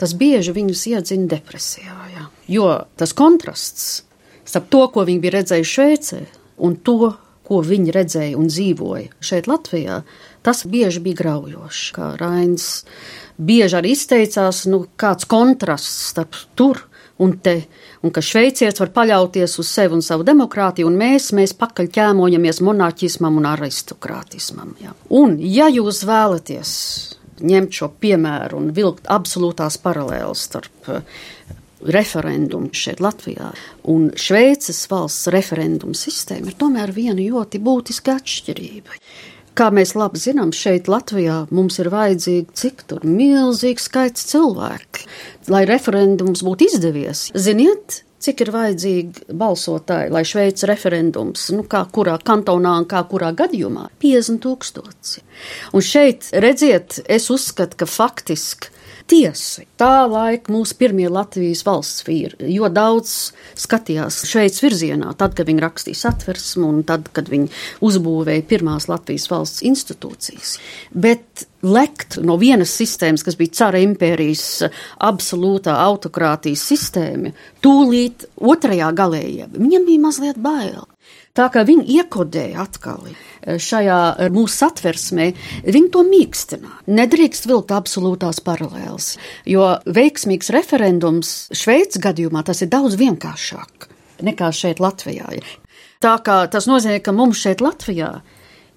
tas 0.01 0.15
bieži 0.19 0.55
viņus 0.57 0.85
iedzina 0.93 1.29
depresijā, 1.31 1.97
jā. 2.15 2.29
jo 2.49 2.69
tas 2.99 3.15
kontrasts 3.17 4.08
starp 4.49 4.69
to, 4.73 4.85
ko 4.95 5.05
viņi 5.09 5.23
bija 5.25 5.39
redzējuši 5.39 5.75
Šveicē, 5.75 6.21
un 6.65 6.77
to, 6.85 7.13
ko 7.49 7.63
viņi 7.65 7.95
redzēja 7.95 8.37
un 8.39 8.51
dzīvoja 8.51 9.25
šeit, 9.25 9.49
Latvijā, 9.49 10.03
tas 10.45 10.65
bieži 10.69 11.01
bija 11.05 11.23
graujoši. 11.23 11.89
Kā 11.97 12.13
Rains 12.21 12.69
bieži 13.39 13.79
arī 13.79 13.95
izteicās, 13.97 14.67
nu, 14.69 14.85
kāds 15.01 15.29
kontrasts 15.29 16.11
starp 16.13 16.37
tur 16.59 16.85
un 17.19 17.35
te, 17.43 17.55
un 18.05 18.13
ka 18.15 18.23
šveicietis 18.23 18.83
var 18.83 18.93
paļauties 18.95 19.57
uz 19.59 19.71
sevi 19.71 19.97
un 19.97 20.05
savu 20.05 20.27
demokrātiju, 20.29 20.87
un 20.87 20.99
mēs, 21.01 21.33
mēs 21.35 21.55
pakaļ 21.59 21.91
ķēmojamies 21.97 22.61
monarķismam 22.67 23.41
un 23.41 23.49
aristokrātismam. 23.51 24.77
Jā. 24.83 24.95
Un, 25.19 25.39
ja 25.43 25.71
jūs 25.73 26.05
vēlaties 26.07 26.73
ņemt 27.49 27.81
šo 27.81 27.91
piemēru 28.03 28.59
un 28.59 28.71
vilkt 28.75 29.09
absolūtās 29.11 29.79
paralēles 29.83 30.47
starp 30.51 30.93
referendumu 31.87 32.73
šeit 32.75 33.03
Latvijā 33.05 33.53
un 33.91 34.11
Šveices 34.19 34.85
valsts 34.91 35.31
referendumu 35.35 35.97
sistēma 35.97 36.51
ir 36.51 36.59
tomēr 36.59 36.93
viena 36.95 37.21
ļoti 37.21 37.61
būtiska 37.63 38.19
atšķirība. 38.19 38.99
Kā 39.59 39.73
mēs 39.75 39.97
labi 39.99 40.21
zinām, 40.23 40.53
šeit 40.55 40.87
Latvijā 40.87 41.41
mums 41.51 41.81
ir 41.83 41.91
vajadzīgi 41.91 42.55
cik 42.61 42.85
tur 42.91 43.07
milzīgs 43.07 43.89
skaits 43.89 44.29
cilvēku, 44.31 45.09
lai 45.51 45.65
referendums 45.67 46.45
būtu 46.47 46.69
izdevies. 46.69 47.25
Ziniet, 47.35 48.05
cik 48.23 48.45
ir 48.45 48.53
vajadzīgi 48.55 49.35
balsotāji, 49.41 50.13
lai 50.15 50.23
Šveices 50.27 50.69
referendums, 50.71 51.49
nu, 51.55 51.65
kā 51.67 51.85
kurā 51.91 52.15
kantonā 52.23 52.77
un 52.83 52.87
kā 52.87 53.03
kurā 53.11 53.33
gadījumā- 53.35 53.89
50 54.03 54.43
tūkstoši. 54.47 55.27
Un 55.75 55.83
šeit, 55.83 56.31
redziet, 56.33 57.01
es 57.09 57.31
uzskatu, 57.31 57.83
ka 57.83 57.87
faktiski 57.87 58.71
tiesa. 59.09 59.65
Tā 59.81 60.07
laika 60.11 60.53
mūsu 60.53 60.77
pirmie 60.79 61.09
Latvijas 61.13 61.65
valsts 61.67 62.05
vīri, 62.07 62.51
jo 62.53 62.69
daudz 62.73 63.33
skatījās 63.59 64.21
Šveices 64.29 64.63
virzienā, 64.65 65.13
tad, 65.19 65.35
kad 65.39 65.49
viņi 65.49 65.65
rakstīja 65.65 66.03
satversmu 66.03 66.69
un 66.69 66.83
tad, 66.89 67.09
kad 67.17 67.31
viņi 67.33 67.51
uzbūvēja 67.85 68.47
pirmās 68.51 68.89
Latvijas 68.91 69.29
valsts 69.33 69.65
institūcijas. 69.69 70.57
Bet 70.93 71.47
lekt 71.63 72.19
no 72.23 72.39
vienas 72.41 72.75
sistēmas, 72.79 73.25
kas 73.27 73.39
bija 73.39 73.57
cara 73.63 73.81
impērijas 73.83 74.69
absolūtā 75.09 75.75
autokrātijas 75.89 76.67
sistēma, 76.71 77.33
tūlīt 77.65 78.29
otrajā 78.39 78.93
galējā, 78.99 79.51
viņam 79.57 79.89
bija 79.89 80.05
mazliet 80.05 80.41
bail. 80.43 80.85
Tā 81.39 81.47
kā 81.55 81.63
viņi 81.63 81.87
iekodēja 82.01 82.65
atkal 82.65 83.05
šajā 83.47 83.99
mūsu 84.35 84.57
satversmē, 84.57 85.29
viņi 85.69 85.91
to 85.95 86.03
mīkstina. 86.07 86.73
Nedrīkst 86.91 87.47
vilkt 87.47 87.71
absolūtās 87.75 88.43
paralēles, 88.43 89.13
jo 89.47 89.69
veiksmīgs 89.87 90.51
referendums 90.55 91.37
Šveices 91.55 92.03
gadījumā 92.03 92.43
tas 92.49 92.65
ir 92.67 92.73
daudz 92.73 92.99
vienkāršāk 92.99 93.87
nekā 94.27 94.51
šeit 94.51 94.83
Latvijā. 94.83 95.31
Tā 96.03 96.17
kā 96.27 96.41
tas 96.51 96.67
nozīmē, 96.71 96.99
ka 97.03 97.15
mums 97.15 97.39
šeit 97.43 97.63
Latvijā 97.63 98.17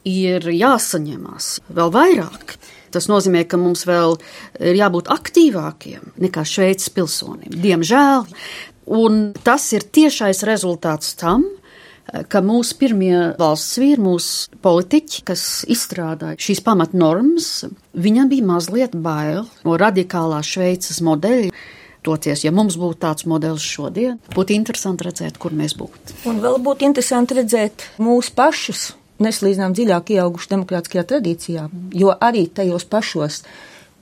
ir 0.07 0.45
jāsaņemās 0.45 1.49
vēl 1.73 1.91
vairāk. 1.93 2.55
Tas 2.91 3.07
nozīmē, 3.07 3.45
ka 3.47 3.57
mums 3.57 3.85
vēl 3.87 4.17
ir 4.59 4.77
jābūt 4.77 5.09
aktīvākiem 5.13 6.13
nekā 6.21 6.43
Šveices 6.45 6.91
pilsonim. 6.93 7.53
Diemžēl. 7.63 8.27
Un 8.91 9.19
tas 9.45 9.69
ir 9.73 9.85
tiešais 9.95 10.41
rezultāts 10.43 11.13
tam, 11.15 11.45
ka 12.31 12.41
mūsu 12.43 12.77
pirmie 12.79 13.15
valsts 13.39 13.79
vīri, 13.81 14.01
mūsu 14.03 14.61
politiķi, 14.63 15.23
kas 15.27 15.43
izstrādāja 15.71 16.39
šīs 16.41 16.63
pamatnormas, 16.65 17.51
viņam 17.93 18.31
bija 18.31 18.47
mazliet 18.53 18.95
bail 18.95 19.45
no 19.65 19.77
radikālā 19.79 20.41
Šveices 20.45 21.01
modeļa. 21.05 21.53
Toties, 22.01 22.41
ja 22.41 22.49
mums 22.49 22.79
būtu 22.81 22.97
tāds 23.03 23.27
modelis 23.29 23.61
šodien, 23.61 24.15
būtu 24.33 24.55
interesanti 24.55 25.05
redzēt, 25.05 25.35
kur 25.37 25.53
mēs 25.53 25.75
būtu. 25.77 26.15
Un 26.31 26.39
vēl 26.41 26.57
būtu 26.65 26.87
interesanti 26.87 27.37
redzēt 27.37 27.85
mūsu 28.01 28.33
pašus, 28.33 28.87
neslīdzinām 29.21 29.75
dziļāk 29.77 30.09
ieauguši 30.15 30.49
demokrātiskajā 30.55 31.03
tradīcijā, 31.11 31.67
jo 31.93 32.15
arī 32.17 32.47
tajos 32.49 32.87
pašos 32.89 33.43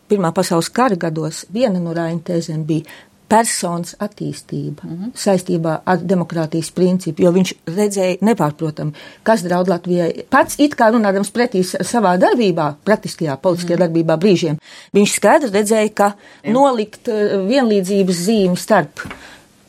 Pirmā 0.09 0.31
pasaules 0.33 0.71
kara 0.73 0.95
gados 0.97 1.43
viena 1.53 1.77
no 1.77 1.91
Raina 1.93 2.23
tēzēm 2.25 2.63
bija 2.65 2.87
personas 3.29 3.95
attīstība 4.01 4.83
mm 4.83 4.95
-hmm. 4.95 5.11
saistībā 5.15 5.77
ar 5.85 6.01
demokrātijas 6.11 6.71
principu, 6.71 7.23
jo 7.23 7.31
viņš 7.31 7.53
redzēja 7.67 8.17
nepārprotami, 8.21 8.93
kas 9.23 9.43
draud 9.45 9.69
Latvijai. 9.69 10.25
Pats 10.29 10.59
it 10.59 10.75
kā 10.75 10.89
runādams 10.91 11.31
pretī 11.31 11.63
savā 11.63 12.17
darbībā, 12.17 12.73
praktiskajā 12.83 13.37
politiskajā 13.37 13.77
mm 13.77 13.81
-hmm. 13.81 13.87
darbībā 13.87 14.17
brīžiem, 14.17 14.57
viņš 14.93 15.15
skaidri 15.15 15.49
redzēja, 15.49 15.93
ka 15.93 16.11
Jā. 16.43 16.53
nolikt 16.53 17.07
eh, 17.07 17.37
vienlīdzības 17.51 18.15
zīmi 18.27 18.57
starp 18.57 18.99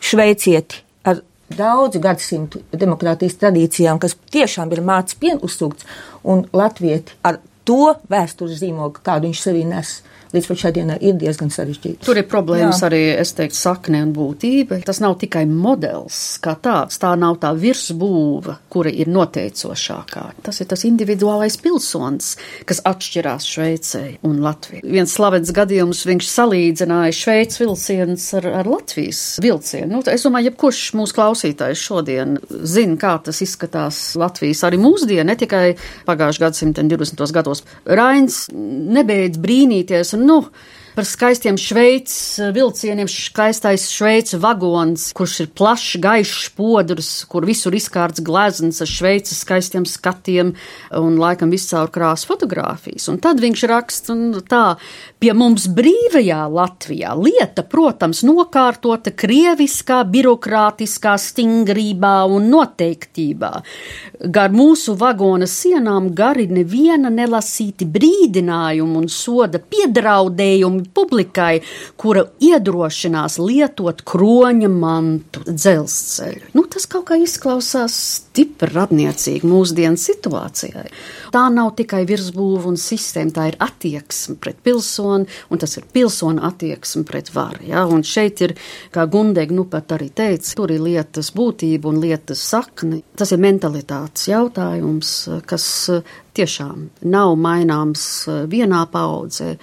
šveicieti 0.00 0.76
ar 1.04 1.20
daudzu 1.58 2.00
gadsimtu 2.00 2.60
demokrātijas 2.72 3.36
tradīcijām, 3.36 3.98
kas 3.98 4.16
tiešām 4.32 4.72
ir 4.72 4.80
mācis 4.80 5.18
pienu 5.20 5.40
uzsūkts, 5.42 5.84
un 6.24 6.46
latvieti 6.52 7.12
ar 7.22 7.38
to 7.68 7.94
vēstures 8.10 8.60
zīmogu, 8.60 9.02
kādu 9.04 9.30
viņš 9.30 9.44
sevī 9.46 9.66
nes 9.68 10.00
līdz 10.34 10.46
pat 10.46 10.60
šai 10.62 10.72
dienai 10.74 10.96
ir 11.02 11.16
diezgan 11.18 11.50
sarežģīts. 11.52 12.04
Tur 12.06 12.18
ir 12.20 12.26
problēmas 12.30 12.80
Jā. 12.80 12.88
arī, 12.90 13.00
es 13.18 13.32
teiktu, 13.36 13.58
sakne 13.58 14.02
un 14.04 14.12
būtība. 14.14 14.80
Tas 14.86 15.00
nav 15.02 15.16
tikai 15.20 15.42
modelis 15.48 16.38
kā 16.42 16.54
tāds, 16.62 17.00
tā 17.02 17.12
nav 17.18 17.40
tā 17.42 17.50
virsbūva, 17.58 18.56
kura 18.70 18.92
ir 18.92 19.10
noteicošākā. 19.10 20.24
Tas 20.46 20.62
ir 20.62 20.68
tas 20.70 20.84
individuālais 20.86 21.58
pilsonis, 21.62 22.36
kas 22.68 22.82
atšķirās 22.86 23.48
Šveicē 23.50 24.04
un 24.26 24.38
Latvijai. 24.44 24.84
Viens 24.86 25.14
slavens 25.16 25.50
gadījums, 25.54 26.04
viņš 26.08 26.30
salīdzināja 26.30 27.16
Šveices 27.16 27.62
vilcienus 27.62 28.28
ar, 28.38 28.46
ar 28.62 28.70
Latvijas 28.70 29.24
vilcienu. 29.42 29.90
Nu, 29.96 30.04
es 30.06 30.26
domāju, 30.26 30.50
jebkurš 30.52 30.84
mūsu 30.98 31.16
klausītājs 31.18 31.82
šodien 31.90 32.38
zina, 32.62 32.98
kā 33.00 33.16
tas 33.26 33.42
izskatās 33.42 33.98
Latvijas 34.20 34.62
arī 34.68 34.78
mūsdienu, 34.80 35.26
ne 35.30 35.36
tikai 35.38 35.64
pagājušā 36.06 36.46
gadsimta 36.46 36.86
20. 36.86 37.26
gados. 37.34 37.49
Rains 38.00 38.42
nebeidz 38.52 39.40
brīnīties 39.40 40.14
nu, 40.20 40.42
par 41.00 41.06
skaistiem 41.08 41.56
šveicis 41.56 42.38
eh, 42.42 42.50
vilcieniem, 42.52 43.08
skaistais 43.08 43.86
šveicis 43.88 44.36
vagons, 44.42 45.06
kurš 45.16 45.36
ir 45.46 45.46
plašs, 45.56 45.94
gaišs 46.02 46.50
podrs, 46.58 47.08
kur 47.30 47.46
visur 47.48 47.72
izkārts 47.72 48.20
glezns 48.20 48.82
ar 48.84 48.90
šveicis 48.90 49.40
skaistiem 49.40 49.86
skatiem 49.88 50.50
un 51.00 51.16
laikam 51.16 51.48
viscaur 51.54 51.88
krāsu 51.94 52.28
fotografijas. 52.28 53.06
Un 53.08 53.16
tad 53.24 53.40
viņš 53.40 53.62
raksta 53.70 54.16
tā, 54.50 54.64
pie 55.24 55.32
mums 55.32 55.70
brīvajā 55.72 56.42
Latvijā 56.52 57.14
lieta, 57.16 57.64
protams, 57.64 58.20
nokārtota 58.28 59.14
krieviskā, 59.16 60.02
birokrātiskā 60.04 61.16
stingrībā 61.16 62.12
un 62.28 62.50
noteiktībā. 62.52 63.54
Gar 64.28 64.52
mūsu 64.52 64.98
vagona 65.00 65.48
sienām 65.48 66.12
gari 66.12 66.44
neviena 66.52 67.08
nelasīti 67.08 67.88
brīdinājumi 67.88 69.00
un 69.00 69.08
soda 69.08 69.64
piedraudējumi 69.64 70.89
publikai, 70.94 71.61
kura 72.00 72.26
iedrošinās 72.42 73.38
lietot 73.42 74.03
kroņa 74.07 74.70
mantu 74.72 75.44
dzelzceļu. 75.48 76.53
Nu, 76.57 76.66
tas 76.70 76.88
kaut 76.90 77.09
kā 77.11 77.20
izklausās 77.20 77.96
stipri 78.40 78.72
radniecīgi 78.72 79.48
mūsdienu 79.48 80.00
situācijai. 80.00 80.88
Tā 81.35 81.42
nav 81.53 81.74
tikai 81.79 82.05
virsbūva 82.09 82.70
un 82.70 82.79
sistēma, 82.81 83.35
tā 83.37 83.46
ir 83.50 83.59
attieksme 83.61 84.38
pret 84.40 84.61
pilsoni, 84.64 85.29
un 85.50 85.61
tas 85.61 85.76
ir 85.76 85.85
pilsona 85.92 86.46
attieksme 86.48 87.05
pret 87.09 87.33
varu. 87.35 87.66
Ja? 87.68 87.85
Un 87.87 88.05
šeit 88.07 88.40
ir, 88.46 88.57
kā 88.94 89.07
Gundega 89.11 89.55
nu 89.55 89.66
pat 89.70 89.92
arī 89.96 90.11
teica, 90.14 90.55
tur 90.57 90.72
ir 90.72 90.81
lietas 90.85 91.33
būtība 91.37 91.90
un 91.90 92.00
lietas 92.00 92.42
sakne. 92.53 93.03
Tas 93.16 93.35
ir 93.35 93.42
mentalitātes 93.42 94.31
jautājums, 94.31 95.12
kas 95.46 95.68
tiešām 96.37 96.88
nav 97.11 97.35
maināms 97.40 98.07
eh, 98.31 98.44
vienā 98.50 98.85
paudzē, 98.92 99.57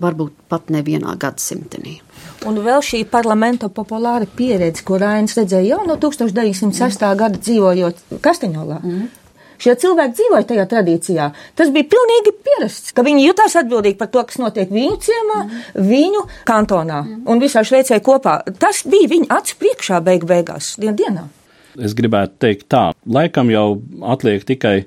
varbūt 0.00 0.46
pat 0.48 0.72
nevienā 0.72 1.16
gadsimtenī. 1.20 1.98
Un 2.48 2.58
vēl 2.58 2.82
šī 2.82 3.04
parlamenta 3.10 3.68
populāra 3.70 4.26
pieredze, 4.26 4.82
ko 4.86 4.98
Rainis 4.98 5.36
redzēja 5.38 5.76
jau 5.76 5.82
no 5.86 5.96
1906. 6.00 7.02
Mm. 7.02 7.18
gada 7.20 7.38
dzīvojot 7.38 8.00
Kastaņolā. 8.22 8.78
Mm. 8.82 9.10
Šie 9.62 9.76
cilvēki 9.78 10.16
dzīvoja 10.18 10.46
tajā 10.48 10.64
tradīcijā. 10.72 11.28
Tas 11.54 11.70
bija 11.70 11.86
pilnīgi 11.92 12.32
pierasts, 12.42 12.90
ka 12.96 13.04
viņi 13.06 13.28
jutās 13.28 13.54
atbildīgi 13.60 13.94
par 14.00 14.10
to, 14.10 14.24
kas 14.26 14.40
notiek 14.42 14.72
viņu 14.74 14.96
ciemā, 15.06 15.38
mm. 15.44 15.84
viņu 15.86 16.24
kantonā 16.48 16.98
mm. 17.04 17.20
un 17.30 17.42
visā 17.42 17.62
Šveicē 17.66 18.00
kopā. 18.02 18.40
Tas 18.58 18.82
bija 18.90 19.12
viņa 19.14 19.30
acu 19.38 19.58
priekšā 19.62 20.02
beig 20.02 20.26
beigās, 20.26 20.74
dien 20.82 20.98
dienā. 20.98 21.28
Es 21.78 21.94
gribētu 21.96 22.36
teikt 22.42 22.66
tā, 22.74 22.88
laikam 23.06 23.52
jau 23.54 23.78
atliek 24.02 24.42
tikai 24.44 24.82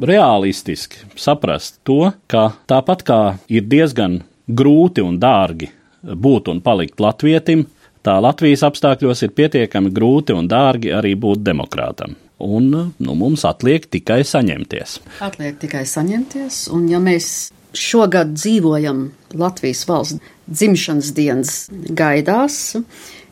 realistiski 0.00 1.04
saprast 1.20 1.78
to, 1.86 2.10
ka 2.26 2.50
tāpat 2.68 3.04
kā 3.06 3.20
ir 3.52 3.68
diezgan 3.68 4.22
grūti 4.48 5.04
un 5.04 5.20
dārgi 5.20 5.70
būt 6.06 6.50
un 6.52 6.62
palikt 6.64 7.00
latvietim, 7.02 7.66
tā 8.06 8.18
Latvijas 8.22 8.62
apstākļos 8.68 9.24
ir 9.26 9.34
pietiekami 9.36 9.90
grūti 9.94 10.36
un 10.36 10.48
dārgi 10.50 10.94
arī 10.94 11.16
būt 11.18 11.42
demokrātam. 11.46 12.14
Un 12.38 12.68
nu, 12.70 13.14
mums 13.16 13.46
atliek 13.48 13.86
tikai 13.88 14.20
saņemties. 14.28 14.98
Atliek 15.24 15.56
tikai 15.60 15.86
saņemties, 15.88 16.66
un 16.76 16.84
ja 16.92 17.00
mēs 17.00 17.50
šogad 17.76 18.34
dzīvojam 18.36 19.06
Latvijas 19.36 19.84
valsts 19.88 20.34
dzimšanas 20.46 21.12
dienas 21.16 21.54
gaidās, 21.72 22.76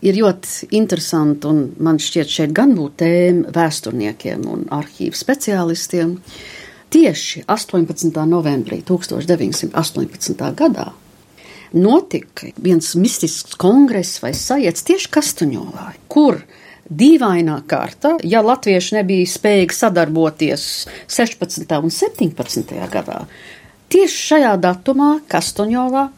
ir 0.04 0.18
ļoti 0.18 0.70
interesanti, 0.76 1.48
un 1.48 1.62
man 1.84 2.00
šķiet, 2.02 2.32
šeit 2.32 2.56
gan 2.56 2.74
būtu 2.76 3.04
tēma 3.04 3.54
vēsturniekiem 3.54 4.44
un 4.50 4.66
arhīvu 4.74 5.16
speciālistiem. 5.16 6.18
Tieši 6.94 7.44
18. 7.50 8.20
novembrī 8.30 8.82
1918. 8.86 10.44
gadā 10.54 10.92
notika 11.74 12.50
viens 12.62 12.94
mistisks 12.98 13.56
kongress 13.60 14.22
vai 14.22 14.32
sajēdz 14.36 14.84
tieši 14.90 15.10
Kastuņovā, 15.14 15.88
kur 16.08 16.40
dīvainā 16.84 17.58
kārta, 17.68 18.14
ja 18.22 18.42
latvieši 18.44 19.00
nebija 19.00 19.28
spējīgi 19.30 19.76
sadarboties 19.76 20.64
16. 21.10 21.66
un 21.80 21.92
17. 21.94 22.74
gadā, 22.92 23.24
tieši 23.92 24.24
šajā 24.30 24.56
datumā 24.62 25.12
Kastuņovā 25.30 26.08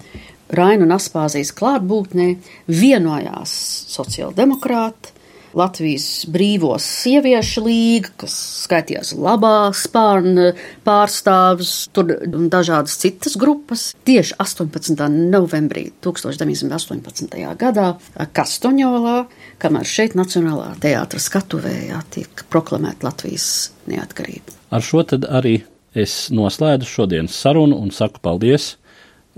Raina 0.56 0.86
un 0.86 0.94
Aspāzijas 0.94 1.50
klātbūtnē 1.58 2.28
vienojās 2.70 3.52
sociāldemokrāti, 3.90 5.15
Latvijas 5.56 6.26
brīvos 6.28 6.84
sieviešu 6.84 7.62
līga, 7.64 8.12
kas 8.22 8.34
skaitījās 8.66 9.14
labā 9.16 9.70
spārna 9.76 10.50
pārstāvs, 10.84 11.72
tur 11.96 12.12
dažādas 12.52 12.98
citas 13.00 13.38
grupas. 13.40 13.88
Tieši 14.06 14.36
18. 14.42 15.06
novembrī 15.32 15.88
1918. 16.04 17.38
gadā 17.60 17.88
Kastoņolā, 18.36 19.16
kamēr 19.62 19.88
šeit 19.88 20.16
Nacionālā 20.18 20.74
teātra 20.82 21.22
skatuvējā 21.22 22.02
tiek 22.12 22.44
proklamēta 22.52 23.08
Latvijas 23.08 23.70
neatkarība. 23.88 24.52
Ar 24.76 24.84
šo 24.84 25.06
tad 25.08 25.24
arī 25.24 25.62
es 25.96 26.26
noslēdzu 26.34 26.90
šodienas 26.90 27.38
sarunu 27.40 27.78
un 27.80 27.94
saku 27.94 28.20
paldies 28.20 28.74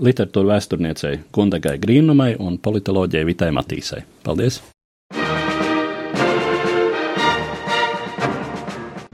literatūra 0.03 0.55
vēsturniecei 0.55 1.21
Gundegai 1.35 1.77
Grīnumai 1.79 2.33
un 2.39 2.59
politoloģijai 2.59 3.31
Vitai 3.31 3.53
Matīsai. 3.55 4.03
Paldies! 4.27 4.61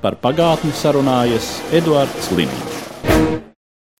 Par 0.05 0.19
pagātni 0.21 0.69
sarunājas 0.77 1.49
Eduards 1.73 2.29
Liniņš. 2.37 2.74